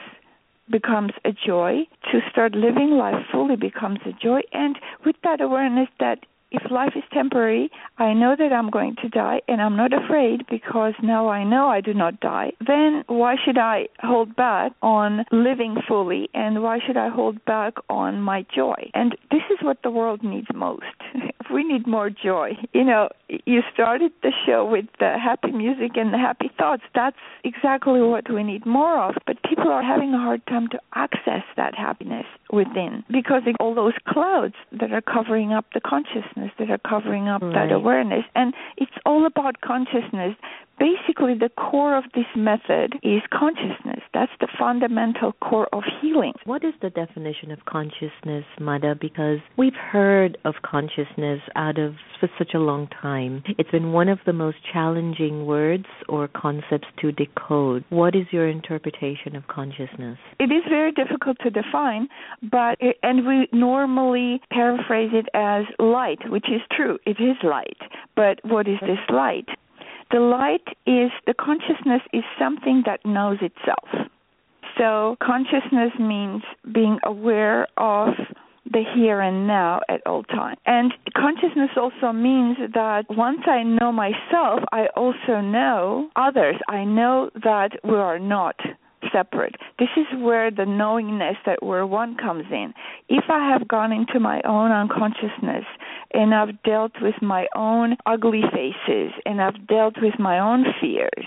becomes 0.72 1.12
a 1.26 1.32
joy. 1.32 1.84
To 2.12 2.20
start 2.32 2.54
living 2.54 2.92
life 2.92 3.26
fully 3.32 3.56
becomes 3.56 4.00
a 4.06 4.14
joy. 4.14 4.42
And 4.54 4.78
with 5.06 5.16
that 5.24 5.42
awareness 5.42 5.90
that 6.00 6.26
if 6.52 6.70
life 6.70 6.94
is 6.96 7.04
temporary, 7.14 7.72
I 7.98 8.14
know 8.14 8.36
that 8.38 8.54
I'm 8.54 8.70
going 8.70 8.96
to 9.02 9.10
die 9.10 9.42
and 9.48 9.62
I'm 9.62 9.76
not 9.76 9.94
afraid 9.94 10.46
because 10.50 10.94
now 11.02 11.30
I 11.30 11.44
know 11.44 11.68
I 11.68 11.82
do 11.82 11.94
not 11.94 12.20
die, 12.20 12.52
then 12.66 13.04
why 13.08 13.36
should 13.44 13.58
I 13.58 13.88
hold 14.00 14.36
back 14.36 14.74
on 14.82 15.26
living 15.32 15.78
fully 15.88 16.30
and 16.34 16.62
why 16.62 16.80
should 16.86 16.98
I 16.98 17.10
hold 17.10 17.44
back 17.46 17.76
on 17.90 18.22
my 18.22 18.46
joy? 18.54 18.92
And 18.94 19.18
this 19.30 19.44
is 19.52 19.60
what 19.62 19.78
the 19.84 19.92
world 19.92 20.24
needs 20.24 20.48
most. 20.54 20.84
we 21.54 21.64
need 21.64 21.86
more 21.88 22.10
joy. 22.10 22.52
You 22.74 22.84
know, 22.84 23.10
you 23.46 23.62
started 23.74 24.12
the 24.24 24.32
show 24.46 24.66
with 24.66 24.86
the 25.00 25.18
happy 25.22 25.52
music 25.52 25.92
and 25.96 26.14
the 26.14 26.18
happy 26.18 26.52
thoughts. 26.58 26.84
That's 26.96 27.18
exactly 27.44 28.02
what 28.02 28.32
we 28.32 28.44
need 28.44 28.66
more 28.66 29.00
of. 29.02 29.16
But 29.26 29.38
people 29.44 29.70
are 29.70 29.84
having 29.84 30.14
a 30.14 30.18
hard 30.18 30.46
time 30.48 30.70
to 30.70 30.80
access 30.96 31.44
that 31.58 31.76
happiness 31.76 32.26
within 32.52 33.04
because 33.12 33.44
of 33.48 33.56
all 33.60 33.76
those 33.76 33.94
clouds 34.08 34.56
that 34.72 34.92
are 34.92 35.02
covering 35.02 35.54
up 35.54 35.66
the 35.74 35.82
consciousness, 35.82 36.41
that 36.58 36.70
are 36.70 36.80
covering 36.80 37.28
up 37.28 37.42
right. 37.42 37.54
that 37.54 37.72
awareness. 37.72 38.24
And 38.36 38.54
it's 38.78 38.92
all 39.06 39.26
about 39.26 39.62
consciousness 39.62 40.36
basically 40.82 41.36
the 41.36 41.50
core 41.50 41.96
of 41.96 42.06
this 42.16 42.26
method 42.36 42.96
is 43.04 43.22
consciousness. 43.32 44.02
That's 44.16 44.32
the 44.40 44.48
fundamental 44.58 45.34
core 45.34 45.70
of 45.72 45.84
healing. 46.02 46.34
What 46.46 46.64
is 46.64 46.74
the 46.82 46.90
definition 46.90 47.52
of 47.52 47.60
consciousness, 47.66 48.46
Mada? 48.60 48.96
Because 49.00 49.38
we've 49.58 49.76
heard 49.76 50.40
of 50.44 50.56
consciousness 50.66 51.42
out 51.56 51.78
of 51.78 51.94
for 52.20 52.30
such 52.38 52.52
a 52.56 52.60
long 52.60 52.88
time. 53.02 53.44
It's 53.58 53.70
been 53.70 53.92
one 53.94 54.10
of 54.10 54.20
the 54.26 54.34
most 54.34 54.58
challenging 54.74 55.46
words 55.46 55.86
or 56.10 56.28
concepts 56.28 56.88
to 57.02 57.12
decode. 57.12 57.84
What 57.90 58.16
is 58.16 58.26
your 58.32 58.48
interpretation 58.48 59.36
of 59.36 59.48
consciousness? 59.48 60.18
It 60.40 60.52
is 60.52 60.64
very 60.70 60.92
difficult 60.92 61.38
to 61.44 61.50
define, 61.50 62.08
but 62.42 62.78
eh, 62.82 62.94
and 63.04 63.26
we 63.28 63.48
normally 63.52 64.42
paraphrase 64.52 65.12
it 65.14 65.28
as 65.34 65.66
light, 65.80 66.20
which 66.30 66.46
is 66.46 66.62
true. 66.76 66.98
It 67.06 67.18
is 67.20 67.38
light. 67.44 67.78
But 68.16 68.40
what 68.44 68.68
is 68.68 68.80
this 68.82 69.00
light? 69.10 69.48
The 70.12 70.20
light 70.20 70.68
is 70.86 71.12
the 71.26 71.34
consciousness 71.34 72.02
is 72.12 72.24
something 72.38 72.84
that 72.86 73.06
knows 73.06 73.38
itself. 73.42 74.10
So 74.78 75.16
consciousness 75.22 75.92
means 76.00 76.44
being 76.74 77.00
aware 77.04 77.68
of 77.78 78.14
the 78.66 78.84
here 78.96 79.22
and 79.22 79.48
now 79.48 79.82
at 79.90 80.06
all 80.06 80.24
times. 80.24 80.58
And 80.66 80.94
consciousness 81.16 81.72
also 81.78 82.12
means 82.12 82.58
that 82.74 83.06
once 83.10 83.42
I 83.48 83.64
know 83.64 83.92
myself, 83.92 84.62
I 84.72 84.88
also 84.96 85.42
know 85.42 86.10
others. 86.16 86.56
I 86.68 86.84
know 86.84 87.30
that 87.44 87.72
we 87.84 87.96
are 87.96 88.20
not 88.20 88.56
separate. 89.12 89.56
This 89.80 89.90
is 89.98 90.06
where 90.20 90.52
the 90.52 90.66
knowingness 90.66 91.38
that 91.46 91.64
we're 91.64 91.86
one 91.86 92.18
comes 92.18 92.46
in. 92.52 92.74
If 93.10 93.26
I 93.30 93.50
have 93.52 93.68
gone 93.68 93.92
into 93.92 94.20
my 94.20 94.42
own 94.46 94.72
unconsciousness 94.72 95.66
and 96.14 96.34
I've 96.34 96.62
dealt 96.64 96.94
with 97.02 97.16
my 97.22 97.48
own 97.56 97.98
ugly 98.06 98.44
faces 98.52 99.14
and 99.26 99.42
I've 99.42 99.68
dealt 99.68 99.96
with 100.02 100.20
my 100.20 100.40
own 100.40 100.66
fears 100.80 101.26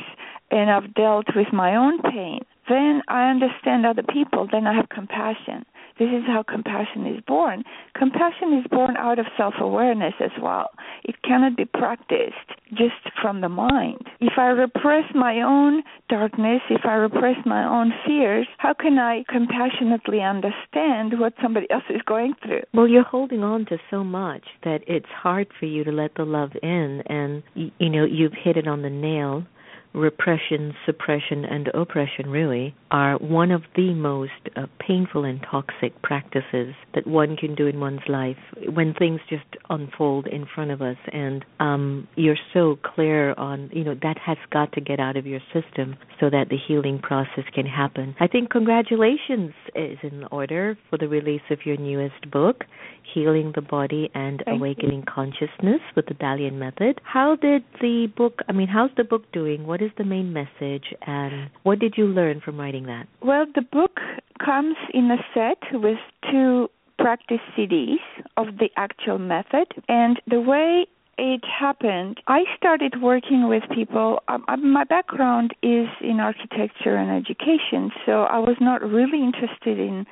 and 0.50 0.70
I've 0.70 0.94
dealt 0.94 1.26
with 1.34 1.52
my 1.52 1.74
own 1.74 2.00
pain, 2.02 2.40
then 2.68 3.02
I 3.08 3.30
understand 3.30 3.84
other 3.84 4.02
people, 4.02 4.48
then 4.50 4.66
I 4.66 4.74
have 4.74 4.88
compassion. 4.88 5.64
This 5.98 6.08
is 6.08 6.24
how 6.26 6.42
compassion 6.42 7.06
is 7.06 7.20
born. 7.26 7.62
Compassion 7.94 8.58
is 8.58 8.66
born 8.70 8.96
out 8.96 9.18
of 9.18 9.26
self 9.36 9.54
awareness 9.60 10.14
as 10.20 10.32
well. 10.42 10.70
It 11.04 11.22
cannot 11.22 11.56
be 11.56 11.64
practiced 11.64 12.50
just 12.70 13.14
from 13.22 13.40
the 13.40 13.48
mind. 13.48 14.04
If 14.20 14.34
I 14.36 14.46
repress 14.46 15.04
my 15.14 15.42
own 15.42 15.82
darkness, 16.08 16.60
if 16.70 16.84
I 16.84 16.94
repress 16.94 17.36
my 17.46 17.64
own 17.64 17.92
fears, 18.06 18.46
how 18.58 18.74
can 18.74 18.98
I 18.98 19.24
compassionately 19.28 20.20
understand 20.20 21.18
what 21.20 21.34
somebody 21.40 21.70
else 21.70 21.84
is 21.90 22.02
going 22.06 22.34
through? 22.44 22.62
Well, 22.72 22.88
you're 22.88 23.04
holding 23.04 23.42
on 23.42 23.66
to 23.66 23.78
so 23.90 24.02
much 24.02 24.42
that 24.64 24.80
it's 24.86 25.06
hard 25.06 25.48
for 25.58 25.66
you 25.66 25.84
to 25.84 25.92
let 25.92 26.14
the 26.16 26.24
love 26.24 26.50
in. 26.62 27.02
And, 27.06 27.42
you 27.54 27.90
know, 27.90 28.04
you've 28.04 28.32
hit 28.32 28.56
it 28.56 28.66
on 28.66 28.82
the 28.82 28.90
nail 28.90 29.46
repression, 29.94 30.74
suppression, 30.84 31.44
and 31.44 31.68
oppression 31.68 32.28
really 32.28 32.74
are 32.90 33.16
one 33.18 33.50
of 33.50 33.62
the 33.76 33.94
most 33.94 34.32
uh, 34.56 34.66
painful 34.78 35.24
and 35.24 35.40
toxic 35.50 36.00
practices 36.02 36.74
that 36.94 37.06
one 37.06 37.36
can 37.36 37.54
do 37.54 37.66
in 37.66 37.80
one's 37.80 38.00
life 38.08 38.36
when 38.72 38.92
things 38.94 39.20
just 39.28 39.44
unfold 39.70 40.26
in 40.26 40.46
front 40.52 40.70
of 40.70 40.82
us. 40.82 40.96
And 41.12 41.44
um, 41.60 42.08
you're 42.16 42.36
so 42.52 42.78
clear 42.82 43.34
on, 43.34 43.70
you 43.72 43.84
know, 43.84 43.94
that 44.02 44.18
has 44.18 44.38
got 44.50 44.72
to 44.72 44.80
get 44.80 45.00
out 45.00 45.16
of 45.16 45.26
your 45.26 45.40
system 45.52 45.96
so 46.20 46.28
that 46.30 46.48
the 46.50 46.58
healing 46.68 46.98
process 46.98 47.44
can 47.54 47.66
happen. 47.66 48.14
I 48.20 48.26
think 48.26 48.50
congratulations 48.50 49.52
is 49.74 49.98
in 50.02 50.24
order 50.30 50.76
for 50.90 50.98
the 50.98 51.08
release 51.08 51.42
of 51.50 51.58
your 51.64 51.76
newest 51.76 52.30
book, 52.30 52.64
Healing 53.12 53.52
the 53.54 53.62
Body 53.62 54.10
and 54.14 54.42
Thank 54.44 54.58
Awakening 54.58 55.00
you. 55.00 55.12
Consciousness 55.12 55.80
with 55.96 56.06
the 56.06 56.14
Dalian 56.14 56.54
Method. 56.54 57.00
How 57.04 57.36
did 57.36 57.64
the 57.80 58.08
book, 58.16 58.40
I 58.48 58.52
mean, 58.52 58.68
how's 58.68 58.90
the 58.96 59.04
book 59.04 59.30
doing? 59.32 59.66
What 59.66 59.82
is 59.82 59.90
the 59.98 60.04
main 60.04 60.32
message 60.32 60.94
and 61.06 61.50
what 61.62 61.78
did 61.78 61.94
you 61.96 62.06
learn 62.06 62.40
from 62.44 62.58
writing 62.58 62.86
that? 62.86 63.06
Well, 63.22 63.46
the 63.54 63.62
book 63.62 63.98
comes 64.44 64.76
in 64.92 65.10
a 65.10 65.18
set 65.32 65.58
with 65.80 65.98
two 66.30 66.68
practice 66.98 67.40
CDs 67.56 67.96
of 68.36 68.58
the 68.58 68.70
actual 68.76 69.18
method. 69.18 69.66
And 69.88 70.20
the 70.28 70.40
way 70.40 70.86
it 71.18 71.42
happened, 71.44 72.20
I 72.26 72.44
started 72.56 73.00
working 73.00 73.48
with 73.48 73.62
people. 73.74 74.20
Um, 74.28 74.44
um, 74.48 74.72
my 74.72 74.84
background 74.84 75.54
is 75.62 75.88
in 76.00 76.20
architecture 76.20 76.96
and 76.96 77.10
education, 77.10 77.90
so 78.06 78.22
I 78.22 78.38
was 78.38 78.56
not 78.60 78.82
really 78.82 79.22
interested 79.22 79.78
in 79.78 80.06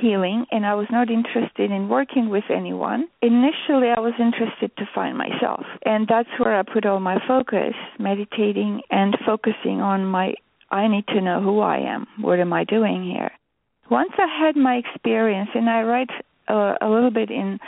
healing 0.00 0.46
and 0.52 0.66
I 0.66 0.74
was 0.74 0.86
not 0.90 1.10
interested 1.10 1.70
in 1.70 1.88
working 1.88 2.28
with 2.28 2.44
anyone. 2.54 3.08
Initially, 3.22 3.88
I 3.88 4.00
was 4.00 4.14
interested 4.18 4.76
to 4.76 4.88
find 4.94 5.16
myself, 5.16 5.64
and 5.84 6.06
that's 6.08 6.28
where 6.38 6.58
I 6.58 6.62
put 6.62 6.86
all 6.86 7.00
my 7.00 7.18
focus, 7.26 7.74
meditating 7.98 8.82
and 8.90 9.16
focusing 9.26 9.80
on 9.80 10.04
my 10.04 10.34
I 10.70 10.86
need 10.86 11.06
to 11.08 11.20
know 11.20 11.40
who 11.40 11.60
I 11.60 11.78
am. 11.78 12.06
What 12.20 12.40
am 12.40 12.52
I 12.52 12.64
doing 12.64 13.02
here? 13.02 13.30
Once 13.90 14.12
I 14.18 14.26
had 14.26 14.54
my 14.54 14.74
experience, 14.74 15.48
and 15.54 15.68
I 15.70 15.82
write 15.82 16.10
uh, 16.48 16.74
a 16.80 16.88
little 16.88 17.10
bit 17.10 17.30
in 17.30 17.58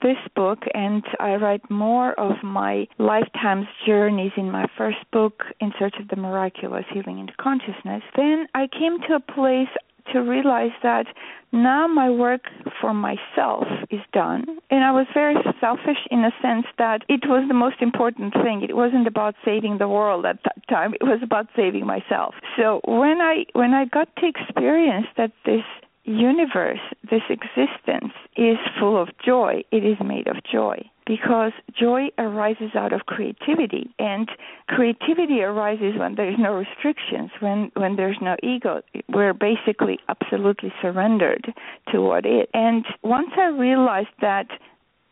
this 0.00 0.18
book 0.36 0.60
and 0.74 1.02
I 1.18 1.34
write 1.36 1.70
more 1.70 2.18
of 2.18 2.42
my 2.42 2.86
lifetime's 2.98 3.66
journeys 3.86 4.32
in 4.36 4.50
my 4.50 4.66
first 4.76 4.98
book, 5.12 5.44
In 5.60 5.72
Search 5.78 5.94
of 6.00 6.08
the 6.08 6.16
Miraculous 6.16 6.84
Healing 6.92 7.18
into 7.18 7.32
Consciousness, 7.40 8.02
then 8.16 8.46
I 8.54 8.68
came 8.68 9.00
to 9.08 9.14
a 9.14 9.20
place 9.20 9.68
to 10.12 10.20
realize 10.20 10.70
that 10.82 11.06
now 11.52 11.86
my 11.86 12.10
work 12.10 12.42
for 12.80 12.92
myself 12.94 13.64
is 13.90 14.00
done. 14.12 14.44
And 14.70 14.84
I 14.84 14.90
was 14.90 15.06
very 15.14 15.36
selfish 15.60 15.98
in 16.10 16.24
a 16.24 16.30
sense 16.42 16.66
that 16.78 17.02
it 17.08 17.20
was 17.26 17.46
the 17.48 17.54
most 17.54 17.76
important 17.80 18.34
thing. 18.34 18.62
It 18.68 18.76
wasn't 18.76 19.06
about 19.06 19.34
saving 19.44 19.78
the 19.78 19.88
world 19.88 20.26
at 20.26 20.38
that 20.44 20.66
time. 20.68 20.94
It 20.94 21.04
was 21.04 21.20
about 21.22 21.46
saving 21.56 21.86
myself. 21.86 22.34
So 22.56 22.80
when 22.86 23.20
I 23.20 23.44
when 23.52 23.74
I 23.74 23.84
got 23.86 24.08
to 24.16 24.26
experience 24.26 25.06
that 25.16 25.32
this 25.44 25.64
universe, 26.08 26.80
this 27.10 27.22
existence, 27.28 28.12
is 28.36 28.56
full 28.78 29.00
of 29.00 29.08
joy. 29.24 29.62
It 29.70 29.84
is 29.84 29.96
made 30.04 30.26
of 30.28 30.36
joy 30.50 30.88
because 31.06 31.52
joy 31.78 32.08
arises 32.18 32.70
out 32.74 32.92
of 32.92 33.06
creativity 33.06 33.94
and 33.98 34.28
creativity 34.68 35.40
arises 35.42 35.94
when 35.98 36.14
there's 36.14 36.38
no 36.38 36.52
restrictions 36.52 37.30
when 37.40 37.72
when 37.74 37.96
there's 37.96 38.18
no 38.20 38.36
ego 38.42 38.82
we're 39.08 39.32
basically 39.32 39.98
absolutely 40.10 40.70
surrendered 40.82 41.52
to 41.90 42.02
what 42.02 42.26
is 42.26 42.46
and 42.52 42.84
once 43.02 43.30
i 43.38 43.46
realized 43.46 44.08
that 44.20 44.48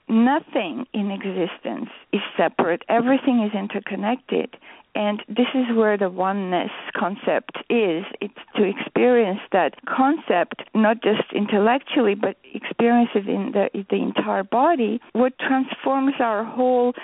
nothing 0.09 0.87
in 0.93 1.11
existence 1.11 1.91
is 2.13 2.21
separate, 2.37 2.83
everything 2.89 3.43
is 3.43 3.53
interconnected. 3.59 4.57
And 4.95 5.23
this 5.29 5.49
is 5.55 5.77
where 5.77 5.99
the 5.99 6.09
oneness 6.09 6.71
concept 6.97 7.59
is. 7.69 8.05
It's 8.23 8.35
to 8.57 8.65
experience 8.65 9.41
that 9.53 9.75
concept, 9.85 10.63
not 10.75 11.03
just 11.03 11.31
intellectually, 11.35 12.15
but 12.15 12.37
experience 12.55 13.11
it 13.15 13.29
in 13.29 13.53
the, 13.53 13.69
the 13.91 13.97
entire 13.97 14.43
body, 14.43 15.01
what 15.13 15.39
transforms 15.39 16.15
our 16.19 16.45
whole 16.45 16.95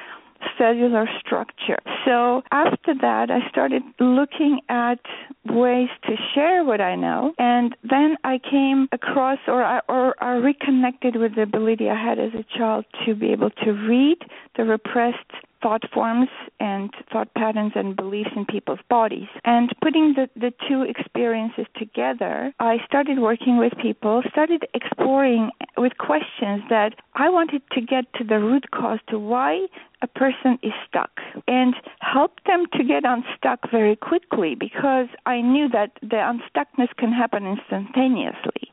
cellular 0.59 1.09
structure. 1.25 1.79
So 2.05 2.43
after 2.53 2.95
that, 3.01 3.31
I 3.31 3.49
started 3.49 3.83
looking 4.01 4.61
at 4.69 5.01
ways 5.47 5.89
to 6.05 6.17
share 6.35 6.65
what 6.65 6.81
I 6.81 6.95
know, 6.97 7.35
and 7.39 7.77
then 7.83 8.17
I 8.25 8.39
came 8.39 8.89
across 8.93 9.39
or 9.47 9.63
I, 9.63 9.81
or 9.89 10.15
I 10.23 10.35
reconnected 10.35 11.17
with 11.17 11.35
the 11.35 11.43
ability 11.43 11.89
I 11.89 12.01
had 12.01 12.19
as 12.19 12.33
a 12.35 12.45
child 12.57 12.85
to 13.07 13.15
be 13.15 13.33
able 13.33 13.51
to 13.65 13.73
read 13.73 14.19
the 14.57 14.65
repressed 14.65 15.19
thought 15.63 15.85
forms 15.93 16.29
and 16.61 16.91
thought 17.13 17.33
patterns 17.35 17.73
and 17.75 17.97
beliefs 17.97 18.31
in 18.35 18.45
people's 18.45 18.81
bodies. 18.91 19.29
And 19.45 19.71
putting 19.81 20.15
the, 20.15 20.29
the 20.35 20.53
two 20.69 20.83
experiences 20.83 21.67
together, 21.77 22.53
I 22.59 22.79
started 22.87 23.21
working 23.21 23.59
with 23.59 23.73
people, 23.81 24.23
started 24.31 24.67
exploring 24.75 25.51
with 25.77 25.97
questions 25.99 26.63
that 26.69 26.95
I 27.15 27.29
wanted 27.29 27.63
to 27.73 27.81
get 27.81 28.13
to 28.15 28.25
the 28.25 28.39
root 28.39 28.71
cause 28.73 28.99
to 29.09 29.19
why 29.19 29.67
a 30.03 30.07
person 30.07 30.59
is 30.63 30.73
stuck 30.89 31.11
and 31.47 31.75
help 32.01 32.33
them 32.47 32.65
to 32.73 32.83
get 32.83 33.05
unstuck 33.05 33.71
very 33.71 33.95
quickly 33.95 34.57
because 34.57 35.07
I 35.27 35.41
knew 35.41 35.69
that 35.69 35.93
the 36.01 36.17
unstuckness 36.17 36.89
can 36.97 37.13
happen 37.13 37.47
instantaneously 37.47 38.72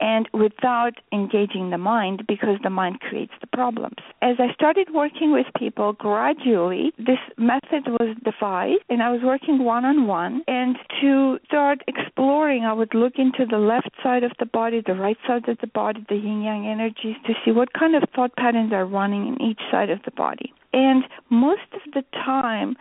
and 0.00 0.28
without 0.32 0.94
engaging 1.12 1.70
the 1.70 1.78
mind 1.78 2.24
because 2.26 2.56
the 2.62 2.70
mind 2.70 3.00
creates 3.00 3.32
the 3.40 3.46
problems. 3.46 3.96
As 4.22 4.36
I 4.38 4.52
started 4.54 4.88
working 4.92 5.32
with 5.32 5.46
people 5.58 5.92
gradually, 5.92 6.92
this 6.98 7.18
method 7.36 7.86
was 7.86 8.16
devised 8.24 8.82
and 8.88 9.02
I 9.02 9.10
was 9.10 9.20
working 9.22 9.64
one 9.64 9.84
on 9.84 10.06
one. 10.06 10.42
And 10.48 10.76
to 11.00 11.38
start 11.46 11.82
exploring, 11.86 12.64
I 12.64 12.72
would 12.72 12.94
look 12.94 13.14
into 13.16 13.44
the 13.48 13.58
left 13.58 13.90
side 14.02 14.24
of 14.24 14.32
the 14.38 14.46
body, 14.46 14.82
the 14.84 14.94
right 14.94 15.18
side 15.26 15.48
of 15.48 15.58
the 15.60 15.66
body, 15.66 16.04
the 16.08 16.16
yin 16.16 16.42
yang 16.42 16.66
energies 16.66 17.16
to 17.26 17.34
see 17.44 17.52
what 17.52 17.72
kind 17.72 17.94
of 17.94 18.04
thought 18.14 18.34
patterns 18.36 18.72
are 18.72 18.86
running 18.86 19.28
in 19.28 19.42
each 19.42 19.60
side 19.70 19.90
of 19.90 20.00
the 20.04 20.10
body. 20.12 20.52
And 20.72 21.04
most 21.30 21.68
of 21.72 21.80
the 21.92 22.04
time, 22.12 22.76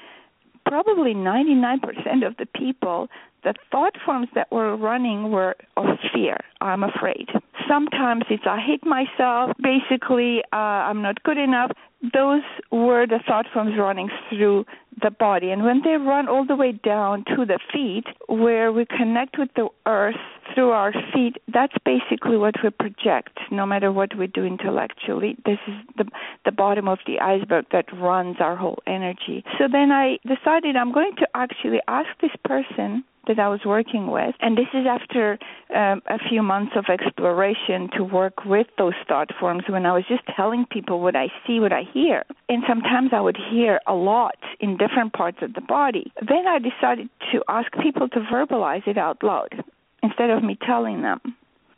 probably 0.69 1.13
99% 1.13 2.25
of 2.25 2.37
the 2.37 2.45
people 2.45 3.09
the 3.43 3.53
thought 3.71 3.95
forms 4.05 4.27
that 4.35 4.51
were 4.51 4.75
running 4.75 5.31
were 5.31 5.55
of 5.77 5.85
fear. 6.13 6.37
I'm 6.61 6.83
afraid. 6.83 7.29
Sometimes 7.69 8.23
it's 8.29 8.43
I 8.45 8.59
hate 8.59 8.85
myself. 8.85 9.55
Basically, 9.61 10.41
uh, 10.51 10.55
I'm 10.89 11.01
not 11.01 11.23
good 11.23 11.37
enough. 11.37 11.71
Those 12.01 12.43
were 12.71 13.05
the 13.05 13.19
thought 13.27 13.45
forms 13.53 13.77
running 13.77 14.09
through 14.29 14.65
the 15.01 15.11
body. 15.11 15.51
And 15.51 15.63
when 15.63 15.81
they 15.83 15.97
run 15.97 16.27
all 16.27 16.45
the 16.45 16.55
way 16.55 16.71
down 16.71 17.23
to 17.35 17.45
the 17.45 17.59
feet, 17.71 18.05
where 18.27 18.71
we 18.71 18.85
connect 18.85 19.37
with 19.37 19.49
the 19.55 19.67
earth 19.85 20.15
through 20.53 20.71
our 20.71 20.93
feet, 21.13 21.37
that's 21.51 21.73
basically 21.85 22.37
what 22.37 22.55
we 22.63 22.69
project, 22.69 23.39
no 23.51 23.65
matter 23.65 23.91
what 23.91 24.15
we 24.17 24.27
do 24.27 24.43
intellectually. 24.43 25.37
This 25.45 25.59
is 25.67 25.75
the, 25.97 26.05
the 26.45 26.51
bottom 26.51 26.87
of 26.87 26.99
the 27.05 27.19
iceberg 27.19 27.65
that 27.71 27.85
runs 27.93 28.37
our 28.39 28.55
whole 28.55 28.79
energy. 28.87 29.43
So 29.57 29.67
then 29.71 29.91
I 29.91 30.17
decided 30.25 30.75
I'm 30.75 30.93
going 30.93 31.15
to 31.17 31.27
actually 31.35 31.79
ask 31.87 32.09
this 32.21 32.31
person 32.43 33.03
that 33.27 33.39
I 33.39 33.47
was 33.47 33.61
working 33.65 34.07
with. 34.07 34.35
And 34.39 34.57
this 34.57 34.67
is 34.73 34.85
after 34.87 35.37
um, 35.75 36.01
a 36.07 36.17
few 36.29 36.41
months 36.41 36.73
of 36.75 36.85
exploration 36.89 37.89
to 37.95 38.03
work 38.03 38.45
with 38.45 38.67
those 38.77 38.93
thought 39.07 39.29
forms 39.39 39.63
when 39.67 39.85
I 39.85 39.93
was 39.93 40.03
just 40.07 40.23
telling 40.35 40.65
people 40.71 40.99
what 40.99 41.15
I 41.15 41.27
see, 41.45 41.59
what 41.59 41.73
I 41.73 41.83
hear. 41.93 42.23
And 42.47 42.63
sometimes 42.67 43.11
I 43.13 43.21
would 43.21 43.37
hear 43.51 43.79
a 43.87 43.93
lot 43.93 44.37
in 44.59 44.77
different 44.77 45.13
parts 45.13 45.37
of 45.41 45.53
the 45.53 45.61
body. 45.61 46.11
Then 46.27 46.47
I 46.47 46.59
decided 46.59 47.09
to 47.31 47.43
ask 47.47 47.71
people 47.81 48.09
to 48.09 48.19
verbalize 48.19 48.87
it 48.87 48.97
out 48.97 49.23
loud 49.23 49.63
instead 50.01 50.29
of 50.29 50.43
me 50.43 50.57
telling 50.65 51.01
them. 51.01 51.19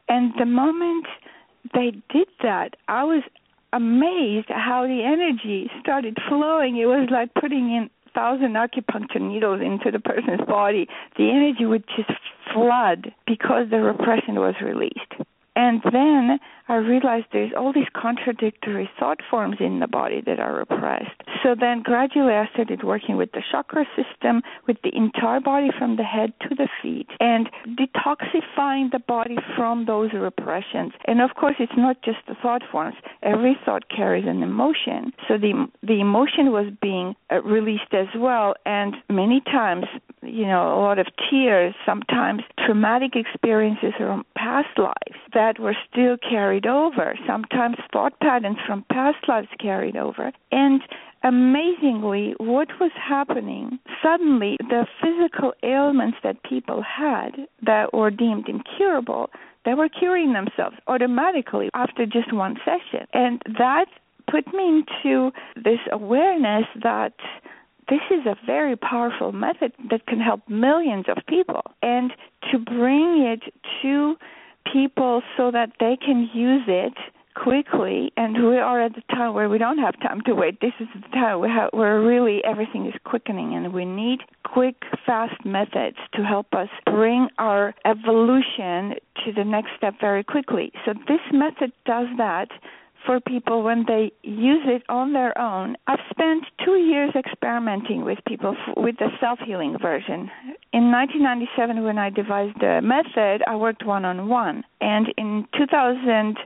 And 0.07 0.33
the 0.37 0.45
moment 0.45 1.05
they 1.73 1.91
did 2.11 2.27
that, 2.43 2.75
I 2.87 3.03
was 3.03 3.23
amazed 3.73 4.47
how 4.49 4.83
the 4.83 5.03
energy 5.03 5.69
started 5.81 6.17
flowing. 6.27 6.77
It 6.77 6.85
was 6.85 7.07
like 7.11 7.33
putting 7.33 7.71
in 7.71 7.89
thousand 8.13 8.53
acupuncture 8.53 9.21
needles 9.21 9.61
into 9.61 9.91
the 9.91 9.99
person's 9.99 10.41
body, 10.47 10.87
the 11.17 11.29
energy 11.29 11.65
would 11.65 11.85
just 11.95 12.11
flood 12.53 13.13
because 13.25 13.69
the 13.69 13.81
repression 13.81 14.35
was 14.35 14.55
released. 14.63 15.13
And 15.61 15.79
then 15.91 16.39
I 16.69 16.75
realized 16.77 17.27
there's 17.31 17.51
all 17.55 17.71
these 17.71 17.91
contradictory 17.93 18.89
thought 18.99 19.19
forms 19.29 19.57
in 19.59 19.79
the 19.79 19.87
body 19.87 20.23
that 20.25 20.39
are 20.39 20.55
repressed. 20.55 21.21
So 21.43 21.53
then 21.53 21.83
gradually 21.83 22.33
I 22.33 22.49
started 22.51 22.83
working 22.83 23.15
with 23.15 23.31
the 23.33 23.43
chakra 23.51 23.85
system, 23.95 24.41
with 24.67 24.77
the 24.83 24.95
entire 24.95 25.39
body 25.39 25.69
from 25.77 25.97
the 25.97 26.03
head 26.03 26.33
to 26.41 26.55
the 26.55 26.67
feet, 26.81 27.09
and 27.19 27.47
detoxifying 27.77 28.89
the 28.91 29.03
body 29.07 29.37
from 29.55 29.85
those 29.85 30.09
repressions. 30.13 30.93
And 31.05 31.21
of 31.21 31.35
course, 31.35 31.57
it's 31.59 31.77
not 31.77 32.01
just 32.01 32.19
the 32.27 32.35
thought 32.41 32.63
forms. 32.71 32.95
Every 33.21 33.55
thought 33.63 33.89
carries 33.95 34.25
an 34.25 34.41
emotion. 34.41 35.13
So 35.27 35.37
the 35.37 35.67
the 35.83 35.99
emotion 36.01 36.51
was 36.51 36.73
being 36.81 37.15
uh, 37.29 37.43
released 37.43 37.93
as 37.93 38.07
well, 38.17 38.55
and 38.65 38.95
many 39.09 39.41
times, 39.41 39.85
you 40.23 40.45
know, 40.45 40.73
a 40.73 40.81
lot 40.81 40.97
of 40.97 41.07
tears, 41.29 41.75
sometimes 41.85 42.41
traumatic 42.65 43.15
experiences 43.15 43.93
past 44.41 44.75
lives 44.77 45.19
that 45.33 45.59
were 45.59 45.75
still 45.89 46.17
carried 46.17 46.65
over. 46.65 47.15
Sometimes 47.27 47.77
thought 47.93 48.19
patterns 48.19 48.57
from 48.65 48.83
past 48.91 49.17
lives 49.27 49.47
carried 49.59 49.95
over. 49.95 50.31
And 50.51 50.81
amazingly, 51.23 52.33
what 52.37 52.67
was 52.79 52.91
happening, 52.95 53.77
suddenly 54.01 54.57
the 54.59 54.87
physical 55.01 55.53
ailments 55.61 56.17
that 56.23 56.41
people 56.43 56.81
had 56.81 57.31
that 57.63 57.93
were 57.93 58.09
deemed 58.09 58.49
incurable, 58.49 59.29
they 59.63 59.75
were 59.75 59.89
curing 59.89 60.33
themselves 60.33 60.77
automatically 60.87 61.69
after 61.75 62.07
just 62.07 62.33
one 62.33 62.57
session. 62.65 63.05
And 63.13 63.43
that 63.59 63.85
put 64.29 64.47
me 64.55 64.81
into 64.81 65.31
this 65.55 65.79
awareness 65.91 66.65
that 66.81 67.13
this 67.91 67.99
is 68.09 68.25
a 68.25 68.37
very 68.45 68.77
powerful 68.77 69.33
method 69.33 69.73
that 69.89 70.07
can 70.07 70.21
help 70.21 70.47
millions 70.47 71.05
of 71.09 71.17
people. 71.27 71.61
And 71.83 72.13
to 72.49 72.57
bring 72.57 73.21
it 73.27 73.53
to 73.81 74.15
people 74.71 75.21
so 75.35 75.51
that 75.51 75.73
they 75.81 75.97
can 75.97 76.29
use 76.33 76.63
it 76.67 76.93
quickly 77.35 78.11
and 78.17 78.35
we 78.45 78.57
are 78.57 78.81
at 78.81 78.93
the 78.93 79.01
time 79.09 79.33
where 79.33 79.47
we 79.47 79.57
don't 79.57 79.77
have 79.77 79.97
time 80.01 80.21
to 80.25 80.35
wait 80.35 80.59
this 80.59 80.73
is 80.81 80.87
the 80.93 81.07
time 81.13 81.39
where 81.39 82.01
really 82.01 82.43
everything 82.43 82.85
is 82.85 82.93
quickening 83.05 83.55
and 83.55 83.73
we 83.73 83.85
need 83.85 84.19
quick 84.43 84.75
fast 85.05 85.45
methods 85.45 85.95
to 86.13 86.23
help 86.23 86.47
us 86.53 86.67
bring 86.85 87.29
our 87.37 87.73
evolution 87.85 88.95
to 89.23 89.31
the 89.33 89.45
next 89.45 89.69
step 89.77 89.93
very 90.01 90.25
quickly 90.25 90.73
so 90.85 90.93
this 91.07 91.21
method 91.31 91.71
does 91.85 92.07
that 92.17 92.49
for 93.05 93.19
people 93.19 93.63
when 93.63 93.85
they 93.87 94.11
use 94.23 94.63
it 94.65 94.83
on 94.89 95.13
their 95.13 95.37
own. 95.37 95.75
I've 95.87 95.99
spent 96.09 96.45
two 96.63 96.75
years 96.75 97.11
experimenting 97.15 98.03
with 98.03 98.19
people 98.27 98.55
f- 98.55 98.77
with 98.77 98.97
the 98.97 99.09
self 99.19 99.39
healing 99.39 99.77
version. 99.81 100.29
In 100.73 100.91
1997, 100.91 101.83
when 101.83 101.97
I 101.97 102.09
devised 102.09 102.59
the 102.59 102.81
method, 102.81 103.43
I 103.47 103.55
worked 103.55 103.85
one 103.85 104.05
on 104.05 104.29
one. 104.29 104.63
And 104.79 105.07
in 105.17 105.47
2000, 105.57 106.37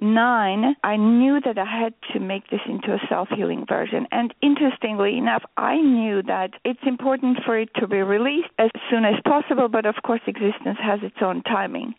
nine, 0.00 0.76
I 0.84 0.96
knew 0.96 1.40
that 1.44 1.58
I 1.58 1.64
had 1.64 1.94
to 2.12 2.20
make 2.20 2.50
this 2.50 2.60
into 2.66 2.92
a 2.92 3.00
self 3.08 3.28
healing 3.28 3.64
version. 3.68 4.06
And 4.10 4.34
interestingly 4.42 5.18
enough, 5.18 5.42
I 5.56 5.76
knew 5.76 6.22
that 6.22 6.52
it's 6.64 6.80
important 6.86 7.38
for 7.44 7.58
it 7.58 7.70
to 7.76 7.86
be 7.86 7.98
released 7.98 8.48
as 8.58 8.70
soon 8.90 9.04
as 9.04 9.14
possible, 9.24 9.68
but 9.68 9.86
of 9.86 9.96
course, 10.04 10.20
existence 10.26 10.78
has 10.80 11.00
its 11.02 11.16
own 11.20 11.42
timing. 11.42 11.94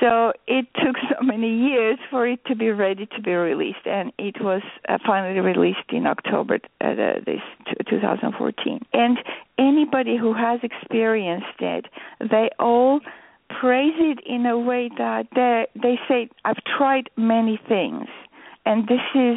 So 0.00 0.32
it 0.46 0.66
took 0.74 0.96
so 1.10 1.22
many 1.22 1.68
years 1.68 1.98
for 2.10 2.26
it 2.26 2.44
to 2.46 2.54
be 2.54 2.70
ready 2.70 3.06
to 3.06 3.20
be 3.20 3.32
released, 3.32 3.86
and 3.86 4.12
it 4.18 4.36
was 4.40 4.62
uh, 4.88 4.98
finally 5.04 5.40
released 5.40 5.90
in 5.90 6.06
October 6.06 6.58
uh, 6.80 6.94
this 7.26 7.40
2014. 7.88 8.80
And 8.92 9.18
anybody 9.58 10.16
who 10.16 10.32
has 10.32 10.60
experienced 10.62 11.60
it, 11.60 11.86
they 12.20 12.48
all 12.58 13.00
praise 13.60 13.94
it 13.98 14.18
in 14.26 14.46
a 14.46 14.58
way 14.58 14.90
that 14.98 15.26
they 15.34 15.66
they 15.80 15.98
say 16.08 16.28
I've 16.44 16.62
tried 16.76 17.10
many 17.16 17.58
things, 17.68 18.06
and 18.66 18.86
this 18.86 19.02
is 19.14 19.36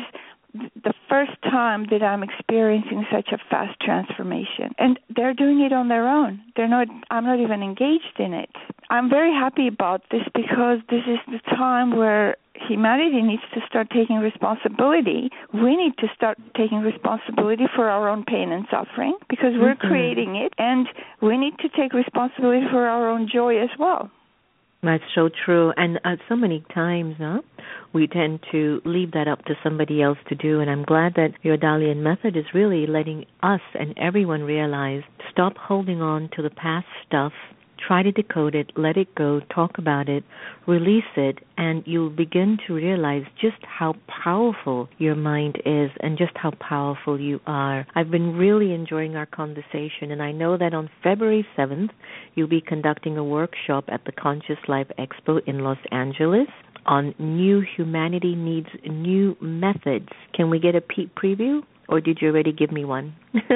the 0.84 0.93
first 1.10 1.32
time 1.43 1.88
that 1.91 2.04
I'm 2.04 2.24
experiencing 2.24 3.06
such 3.12 3.30
a 3.32 3.38
fast 3.50 3.80
transformation. 3.82 4.74
And 4.78 5.00
they're 5.15 5.34
doing 5.34 5.62
it 5.62 5.74
on 5.74 5.88
their 5.88 6.08
own. 6.08 6.41
They're 6.56 6.67
not 6.67 6.88
I'm 7.10 7.26
not 7.26 7.39
even 7.39 7.63
engaged 7.63 8.20
in 8.20 8.34
it. 8.34 8.50
I'm 8.89 9.10
very 9.10 9.34
happy 9.34 9.67
about 9.67 10.04
this 10.12 10.24
because 10.34 10.80
this 10.89 11.04
is 11.08 11.20
the 11.28 11.39
time 11.56 11.96
where 11.96 12.38
humanity 12.67 13.22
needs 13.22 13.43
to 13.54 13.60
start 13.67 13.89
taking 13.91 14.17
responsibility. 14.17 15.30
We 15.54 15.76
need 15.76 15.98
to 16.00 16.08
start 16.15 16.38
taking 16.56 16.80
responsibility 16.80 17.65
for 17.76 17.89
our 17.89 18.08
own 18.08 18.24
pain 18.24 18.52
and 18.52 18.65
suffering 18.72 19.17
because 19.30 19.54
we're 19.56 19.76
mm-hmm. 19.76 19.88
creating 19.88 20.36
it 20.36 20.54
and 20.58 20.88
we 21.22 21.38
need 21.38 21.58
to 21.60 21.70
take 21.70 21.93
responsibility 21.93 22.65
for 22.72 22.88
our 22.88 23.10
own 23.10 23.30
joy 23.32 23.62
as 23.62 23.70
well. 23.78 24.10
That's 24.84 25.04
so 25.16 25.30
true. 25.46 25.74
And 25.76 26.00
uh, 26.06 26.18
so 26.30 26.36
many 26.36 26.63
times, 26.74 27.16
huh, 27.18 27.42
we 27.94 28.08
tend 28.08 28.40
to 28.52 28.82
leave 28.86 29.12
that 29.13 29.28
up 29.28 29.44
to 29.46 29.56
somebody 29.63 30.02
else 30.02 30.20
to 30.30 30.36
do. 30.36 30.60
And 30.60 30.70
I'm 30.70 30.84
glad 30.84 31.13
that 31.16 31.32
your 31.42 31.58
Dalian 31.58 31.98
method 31.98 32.38
is 32.38 32.46
really 32.54 32.86
letting 32.86 33.26
us 33.42 33.62
and 33.74 33.98
everyone 33.98 34.44
realize 34.44 35.02
stop 35.32 35.58
holding 35.58 36.02
on 36.02 36.30
to 36.36 36.44
the 36.44 36.52
past 36.52 36.86
stuff 37.08 37.34
try 37.86 38.04
to 38.04 38.12
decode 38.12 38.56
it, 38.56 38.72
let 38.76 38.98
it 38.98 39.13
go, 39.16 39.42
talk 39.54 39.78
about 39.78 40.10
it, 40.10 40.24
release 40.68 41.04
it, 41.16 41.40
and 41.58 41.84
you'll 41.86 42.10
begin 42.10 42.58
to 42.68 42.74
realize 42.74 43.24
just 43.40 43.58
how 43.63 43.94
powerful 44.24 44.90
your 44.98 45.16
mind 45.16 45.58
is 45.66 45.90
and 46.00 46.18
just 46.18 46.34
how 46.36 46.52
powerful 46.60 47.20
you 47.20 47.40
are. 47.48 47.86
I've 47.96 48.12
been 48.12 48.36
really 48.36 48.74
enjoying 48.74 49.16
our 49.16 49.26
conversation, 49.26 50.12
and 50.12 50.22
I 50.22 50.32
know 50.32 50.58
that 50.58 50.74
on 50.74 50.90
February 51.04 51.46
7th, 51.58 51.90
you'll 52.36 52.48
be 52.48 52.62
conducting 52.62 53.18
a 53.18 53.24
workshop 53.24 53.86
at 53.88 54.06
the 54.06 54.12
Conscious 54.12 54.60
Life 54.68 54.88
Expo 55.00 55.40
in 55.48 55.60
Los 55.60 55.80
Angeles 55.92 56.48
on 56.86 57.13
New 57.20 57.62
Humanity 57.76 58.36
Needs 58.36 58.70
New 58.90 59.36
Methods. 59.42 60.10
Can 60.34 60.50
we 60.50 60.60
get 60.60 60.76
a 60.76 60.82
peek 60.82 61.13
preview? 61.16 61.62
Or 61.88 62.02
did 62.02 62.19
you 62.21 62.30
already 62.30 62.52
give 62.52 62.71
me 62.71 62.86
one? 62.86 63.15
uh, 63.36 63.47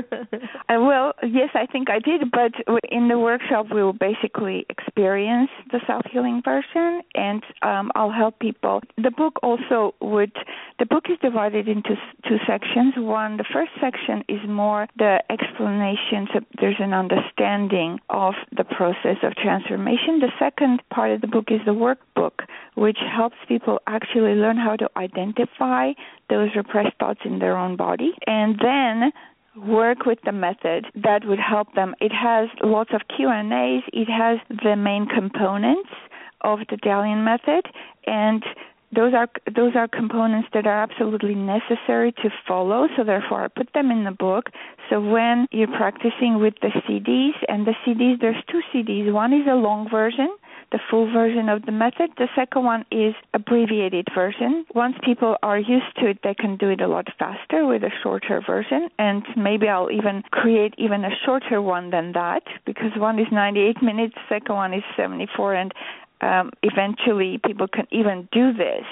well, 0.70 1.14
yes, 1.24 1.50
I 1.54 1.66
think 1.66 1.90
I 1.90 2.00
did, 2.00 2.32
but 2.32 2.54
in 2.90 3.08
the 3.08 3.20
workshop 3.20 3.68
we 3.74 3.84
will 3.84 3.94
basically 3.94 4.66
experience 4.70 5.50
the 5.72 5.80
self-healing 5.88 6.42
version, 6.44 7.02
and 7.16 7.44
um, 7.62 7.92
I'll 7.96 8.12
help 8.12 8.40
people. 8.40 8.82
The 8.98 9.12
book 9.12 9.40
also 9.44 9.96
would. 10.02 10.32
The 10.80 10.86
book 10.86 11.06
is 11.10 11.18
divided 11.22 11.68
into 11.68 11.96
two 12.28 12.38
sections. 12.48 12.94
One, 12.98 13.38
the 13.38 13.46
first 13.52 13.72
section 13.80 14.24
is 14.28 14.40
more 14.48 14.88
the 14.98 15.22
explanation, 15.30 16.28
so 16.34 16.40
there's 16.60 16.80
an 16.80 16.94
understanding 16.94 18.00
of 18.10 18.34
the 18.56 18.64
process 18.64 19.18
of 19.24 19.36
transformation. 19.36 20.20
The 20.20 20.32
second 20.40 20.82
part 20.90 21.12
of 21.12 21.22
the 21.22 21.28
book 21.28 21.46
is 21.50 21.60
the 21.66 21.72
workbook, 21.72 22.46
which 22.76 22.98
helps 23.00 23.36
people 23.48 23.80
actually 23.88 24.36
learn 24.36 24.58
how 24.58 24.76
to 24.76 24.90
identify 24.96 25.94
those 26.30 26.50
repressed 26.56 26.98
thoughts 26.98 27.20
in 27.26 27.40
their 27.40 27.58
own 27.58 27.76
body 27.76 28.14
and 28.28 28.60
then 28.62 29.12
work 29.56 30.06
with 30.06 30.20
the 30.24 30.32
method 30.32 30.86
that 30.96 31.26
would 31.26 31.40
help 31.40 31.74
them. 31.76 31.96
It 32.00 32.12
has 32.14 32.50
lots 32.64 32.92
of 32.94 33.02
Q&As, 33.16 33.84
it 33.92 34.10
has 34.10 34.40
the 34.64 34.76
main 34.76 35.08
components 35.08 35.90
of 36.42 36.60
the 36.70 36.78
Dalian 36.78 37.24
method 37.24 37.66
and 38.08 38.44
those 38.96 39.14
are 39.14 39.30
those 39.56 39.76
are 39.76 39.88
components 39.88 40.50
that 40.54 40.68
are 40.68 40.84
absolutely 40.84 41.36
necessary 41.36 42.12
to 42.12 42.30
follow 42.48 42.88
so 42.98 43.04
therefore 43.04 43.44
I 43.44 43.48
put 43.48 43.74
them 43.74 43.92
in 43.92 44.04
the 44.04 44.12
book 44.12 44.50
so 44.90 45.00
when 45.00 45.48
you're 45.52 45.68
practicing 45.68 46.40
with 46.40 46.56
the 46.62 46.70
CDs 46.88 47.36
and 47.48 47.66
the 47.66 47.76
CDs 47.86 48.20
there's 48.20 48.44
two 48.50 48.62
CDs 48.74 49.12
one 49.12 49.34
is 49.34 49.48
a 49.50 49.56
long 49.56 49.90
version 49.90 50.30
the 50.72 50.80
full 50.90 51.12
version 51.12 51.50
of 51.50 51.66
the 51.66 51.72
method. 51.72 52.12
The 52.18 52.30
second 52.36 52.64
one 52.64 52.86
is 52.92 53.14
abbreviated 53.34 54.08
version. 54.16 54.66
Once 54.74 54.96
people 55.04 55.36
are 55.44 55.60
used 55.60 55.96
to 55.98 56.08
it, 56.08 56.20
they 56.24 56.34
can 56.34 56.56
do 56.56 56.70
it 56.70 56.82
a 56.82 56.88
lot 56.88 57.08
faster 57.20 57.66
with 57.66 57.84
a 57.84 57.92
shorter 58.02 58.42
version. 58.46 58.90
And 58.98 59.24
maybe 59.36 59.68
I'll 59.68 59.92
even 59.92 60.24
create 60.32 60.74
even 60.78 61.04
a 61.04 61.12
shorter 61.26 61.62
one 61.62 61.90
than 61.90 62.14
that 62.14 62.44
because 62.66 62.92
one 62.96 63.20
is 63.20 63.28
98 63.32 63.84
minutes, 63.84 64.16
second 64.30 64.56
one 64.56 64.74
is 64.74 64.84
74, 64.96 65.56
and 65.56 65.74
um, 66.22 66.52
eventually 66.64 67.40
people 67.44 67.68
can 67.68 67.88
even 67.92 68.28
do 68.32 68.54
this 68.54 68.86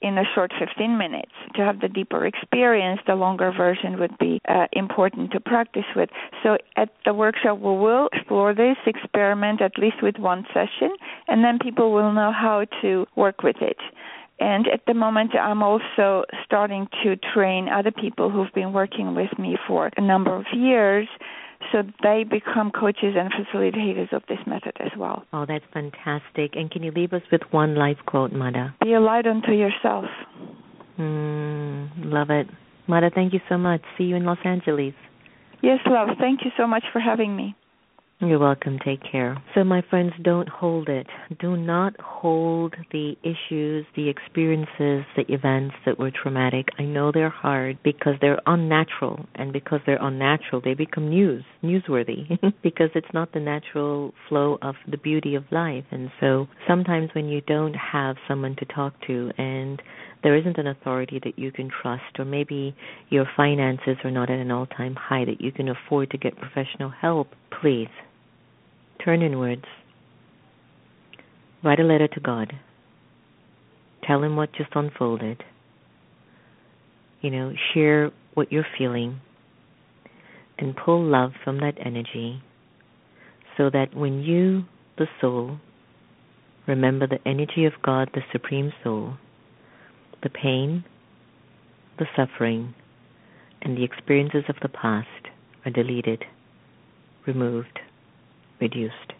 in 0.00 0.16
a 0.16 0.22
short 0.34 0.52
15 0.58 0.96
minutes. 0.96 1.32
To 1.56 1.62
have 1.62 1.80
the 1.80 1.88
deeper 1.88 2.24
experience, 2.24 3.00
the 3.06 3.14
longer 3.14 3.50
version 3.50 3.98
would 3.98 4.16
be 4.18 4.40
uh, 4.48 4.66
important 4.72 5.32
to 5.32 5.40
practice 5.40 5.84
with. 5.96 6.08
So 6.42 6.56
at 6.76 6.90
the 7.04 7.12
workshop, 7.12 7.58
we 7.58 7.76
will 7.76 8.08
explore 8.12 8.54
this, 8.54 8.76
experiment 8.86 9.60
at 9.60 9.72
least 9.76 9.96
with 10.02 10.16
one 10.18 10.46
session, 10.54 10.94
and 11.26 11.42
then 11.42 11.58
people 11.58 11.92
will 11.92 12.12
know 12.12 12.32
how 12.32 12.64
to 12.82 13.06
work 13.16 13.42
with 13.42 13.56
it. 13.60 13.78
And 14.40 14.68
at 14.68 14.82
the 14.86 14.94
moment, 14.94 15.34
I'm 15.34 15.64
also 15.64 16.24
starting 16.44 16.86
to 17.02 17.16
train 17.34 17.68
other 17.68 17.90
people 17.90 18.30
who've 18.30 18.52
been 18.54 18.72
working 18.72 19.16
with 19.16 19.36
me 19.36 19.58
for 19.66 19.90
a 19.96 20.00
number 20.00 20.34
of 20.34 20.46
years 20.52 21.08
so 21.72 21.82
they 22.02 22.24
become 22.24 22.70
coaches 22.70 23.14
and 23.16 23.32
facilitators 23.32 24.12
of 24.12 24.22
this 24.28 24.38
method 24.46 24.72
as 24.80 24.90
well. 24.96 25.24
Oh, 25.32 25.44
that's 25.46 25.64
fantastic. 25.72 26.54
And 26.54 26.70
can 26.70 26.82
you 26.82 26.92
leave 26.92 27.12
us 27.12 27.22
with 27.30 27.42
one 27.50 27.74
life 27.74 27.98
quote, 28.06 28.32
Mada? 28.32 28.74
Be 28.82 28.94
a 28.94 29.00
light 29.00 29.26
unto 29.26 29.52
yourself. 29.52 30.06
Mm, 30.98 31.90
love 32.04 32.30
it. 32.30 32.46
Mada, 32.86 33.10
thank 33.14 33.32
you 33.32 33.40
so 33.48 33.58
much. 33.58 33.82
See 33.96 34.04
you 34.04 34.16
in 34.16 34.24
Los 34.24 34.38
Angeles. 34.44 34.94
Yes, 35.62 35.78
love. 35.86 36.08
Thank 36.18 36.40
you 36.44 36.50
so 36.56 36.66
much 36.66 36.84
for 36.92 37.00
having 37.00 37.36
me. 37.36 37.54
You're 38.20 38.40
welcome. 38.40 38.80
Take 38.84 39.00
care. 39.12 39.40
So, 39.54 39.62
my 39.62 39.80
friends, 39.88 40.12
don't 40.24 40.48
hold 40.48 40.88
it. 40.88 41.06
Do 41.38 41.56
not 41.56 41.94
hold 42.00 42.74
the 42.90 43.14
issues, 43.22 43.86
the 43.94 44.08
experiences, 44.08 45.06
the 45.16 45.24
events 45.28 45.76
that 45.86 46.00
were 46.00 46.10
traumatic. 46.10 46.66
I 46.80 46.82
know 46.82 47.12
they're 47.12 47.30
hard 47.30 47.78
because 47.84 48.14
they're 48.20 48.40
unnatural, 48.44 49.24
and 49.36 49.52
because 49.52 49.78
they're 49.86 50.02
unnatural, 50.02 50.60
they 50.64 50.74
become 50.74 51.10
news, 51.10 51.44
newsworthy, 51.62 52.36
because 52.62 52.90
it's 52.96 53.06
not 53.14 53.32
the 53.32 53.38
natural 53.38 54.12
flow 54.28 54.58
of 54.62 54.74
the 54.90 54.98
beauty 54.98 55.36
of 55.36 55.44
life. 55.52 55.84
And 55.92 56.10
so, 56.18 56.48
sometimes 56.66 57.10
when 57.14 57.28
you 57.28 57.40
don't 57.42 57.74
have 57.74 58.16
someone 58.26 58.56
to 58.56 58.64
talk 58.64 58.94
to, 59.06 59.30
and 59.38 59.80
there 60.24 60.36
isn't 60.36 60.58
an 60.58 60.66
authority 60.66 61.20
that 61.22 61.38
you 61.38 61.52
can 61.52 61.70
trust, 61.82 62.18
or 62.18 62.24
maybe 62.24 62.74
your 63.10 63.26
finances 63.36 63.96
are 64.02 64.10
not 64.10 64.28
at 64.28 64.40
an 64.40 64.50
all 64.50 64.66
time 64.66 64.96
high 64.96 65.24
that 65.24 65.40
you 65.40 65.52
can 65.52 65.68
afford 65.68 66.10
to 66.10 66.18
get 66.18 66.36
professional 66.36 66.90
help, 66.90 67.28
please 67.60 67.86
Turn 69.04 69.22
inwards. 69.22 69.64
Write 71.62 71.80
a 71.80 71.84
letter 71.84 72.08
to 72.08 72.20
God. 72.20 72.52
Tell 74.04 74.22
Him 74.22 74.36
what 74.36 74.52
just 74.52 74.70
unfolded. 74.74 75.42
You 77.20 77.30
know, 77.30 77.52
share 77.72 78.10
what 78.34 78.50
you're 78.52 78.66
feeling 78.76 79.20
and 80.58 80.76
pull 80.76 81.04
love 81.04 81.32
from 81.44 81.58
that 81.58 81.74
energy 81.84 82.42
so 83.56 83.70
that 83.70 83.94
when 83.94 84.22
you, 84.22 84.64
the 84.96 85.06
soul, 85.20 85.58
remember 86.66 87.06
the 87.06 87.18
energy 87.26 87.64
of 87.64 87.72
God, 87.82 88.10
the 88.14 88.22
Supreme 88.32 88.72
Soul, 88.82 89.14
the 90.22 90.30
pain, 90.30 90.84
the 91.98 92.06
suffering, 92.16 92.74
and 93.62 93.76
the 93.76 93.84
experiences 93.84 94.44
of 94.48 94.56
the 94.62 94.68
past 94.68 95.08
are 95.64 95.70
deleted, 95.70 96.24
removed 97.26 97.80
reduced. 98.60 99.12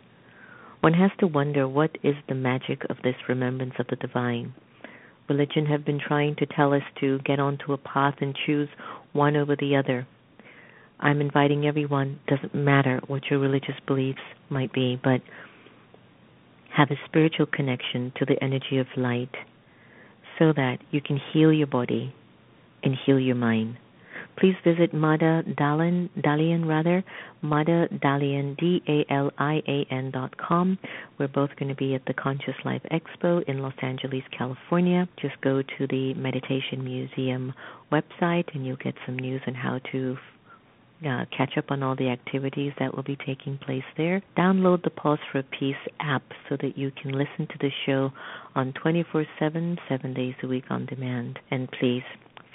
One 0.80 0.94
has 0.94 1.10
to 1.18 1.26
wonder 1.26 1.66
what 1.66 1.96
is 2.02 2.14
the 2.28 2.34
magic 2.34 2.82
of 2.88 2.98
this 3.02 3.16
remembrance 3.28 3.74
of 3.78 3.86
the 3.88 3.96
divine. 3.96 4.54
Religion 5.28 5.66
have 5.66 5.84
been 5.84 6.00
trying 6.00 6.36
to 6.36 6.46
tell 6.46 6.72
us 6.72 6.82
to 7.00 7.18
get 7.24 7.40
onto 7.40 7.72
a 7.72 7.78
path 7.78 8.14
and 8.20 8.36
choose 8.46 8.68
one 9.12 9.36
over 9.36 9.56
the 9.56 9.76
other. 9.76 10.06
I'm 11.00 11.20
inviting 11.20 11.66
everyone, 11.66 12.20
doesn't 12.26 12.54
matter 12.54 13.00
what 13.06 13.22
your 13.30 13.38
religious 13.38 13.74
beliefs 13.86 14.22
might 14.50 14.72
be, 14.72 14.98
but 15.02 15.20
have 16.76 16.90
a 16.90 17.00
spiritual 17.06 17.46
connection 17.46 18.12
to 18.16 18.24
the 18.24 18.42
energy 18.42 18.78
of 18.78 18.86
light 18.96 19.34
so 20.38 20.52
that 20.52 20.78
you 20.90 21.00
can 21.00 21.20
heal 21.32 21.52
your 21.52 21.66
body 21.66 22.14
and 22.82 22.96
heal 23.04 23.18
your 23.18 23.34
mind 23.36 23.76
please 24.38 24.54
visit 24.64 24.94
Mada 24.94 25.42
Dalian, 25.58 26.08
Dalian 26.20 26.66
rather, 26.66 27.04
Mada 27.42 27.88
Dalian, 27.88 28.56
D-A-L-I-A-N 28.56 30.10
dot 30.12 30.36
com. 30.36 30.78
We're 31.18 31.28
both 31.28 31.50
going 31.58 31.68
to 31.68 31.74
be 31.74 31.94
at 31.94 32.04
the 32.06 32.14
Conscious 32.14 32.54
Life 32.64 32.82
Expo 32.92 33.42
in 33.48 33.58
Los 33.58 33.74
Angeles, 33.82 34.22
California. 34.36 35.08
Just 35.20 35.40
go 35.40 35.62
to 35.62 35.86
the 35.88 36.14
Meditation 36.14 36.84
Museum 36.84 37.52
website 37.92 38.44
and 38.54 38.64
you'll 38.66 38.76
get 38.76 38.94
some 39.06 39.18
news 39.18 39.42
on 39.46 39.54
how 39.54 39.80
to 39.92 40.16
uh, 41.06 41.24
catch 41.36 41.56
up 41.56 41.70
on 41.70 41.82
all 41.82 41.94
the 41.94 42.08
activities 42.08 42.72
that 42.78 42.94
will 42.94 43.04
be 43.04 43.16
taking 43.24 43.58
place 43.58 43.84
there. 43.96 44.22
Download 44.36 44.82
the 44.82 44.90
Pause 44.90 45.20
for 45.30 45.42
Peace 45.58 45.76
app 46.00 46.24
so 46.48 46.56
that 46.60 46.76
you 46.76 46.90
can 47.00 47.12
listen 47.12 47.46
to 47.46 47.58
the 47.60 47.70
show 47.86 48.10
on 48.54 48.72
24 48.82 49.24
7, 49.38 49.78
7 49.88 50.14
days 50.14 50.34
a 50.42 50.46
week 50.46 50.64
on 50.70 50.86
demand. 50.86 51.38
And 51.50 51.70
please 51.70 52.02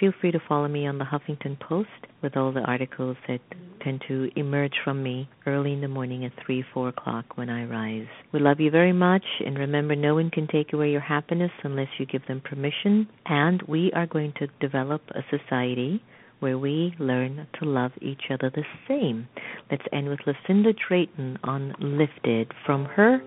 Feel 0.00 0.12
free 0.20 0.32
to 0.32 0.40
follow 0.48 0.68
me 0.68 0.86
on 0.86 0.98
the 0.98 1.04
Huffington 1.04 1.58
Post 1.60 1.88
with 2.22 2.36
all 2.36 2.52
the 2.52 2.60
articles 2.60 3.16
that 3.28 3.40
tend 3.82 4.02
to 4.08 4.30
emerge 4.34 4.72
from 4.82 5.02
me 5.02 5.28
early 5.46 5.72
in 5.72 5.80
the 5.80 5.88
morning 5.88 6.24
at 6.24 6.32
3, 6.44 6.64
4 6.74 6.88
o'clock 6.88 7.36
when 7.36 7.48
I 7.48 7.64
rise. 7.64 8.08
We 8.32 8.40
love 8.40 8.58
you 8.58 8.70
very 8.70 8.92
much, 8.92 9.24
and 9.44 9.58
remember, 9.58 9.94
no 9.94 10.14
one 10.14 10.30
can 10.30 10.48
take 10.48 10.72
away 10.72 10.90
your 10.90 11.00
happiness 11.00 11.52
unless 11.62 11.88
you 11.98 12.06
give 12.06 12.26
them 12.26 12.40
permission. 12.40 13.06
And 13.26 13.62
we 13.68 13.92
are 13.94 14.06
going 14.06 14.32
to 14.38 14.48
develop 14.60 15.02
a 15.10 15.22
society 15.30 16.02
where 16.40 16.58
we 16.58 16.94
learn 16.98 17.46
to 17.60 17.64
love 17.64 17.92
each 18.02 18.22
other 18.30 18.50
the 18.50 18.64
same. 18.88 19.28
Let's 19.70 19.84
end 19.92 20.08
with 20.08 20.20
Lucinda 20.26 20.72
Drayton 20.88 21.38
on 21.44 21.74
Lifted 21.78 22.52
from 22.66 22.86
her 22.86 23.20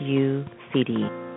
You 0.00 0.44
CD. 0.72 1.31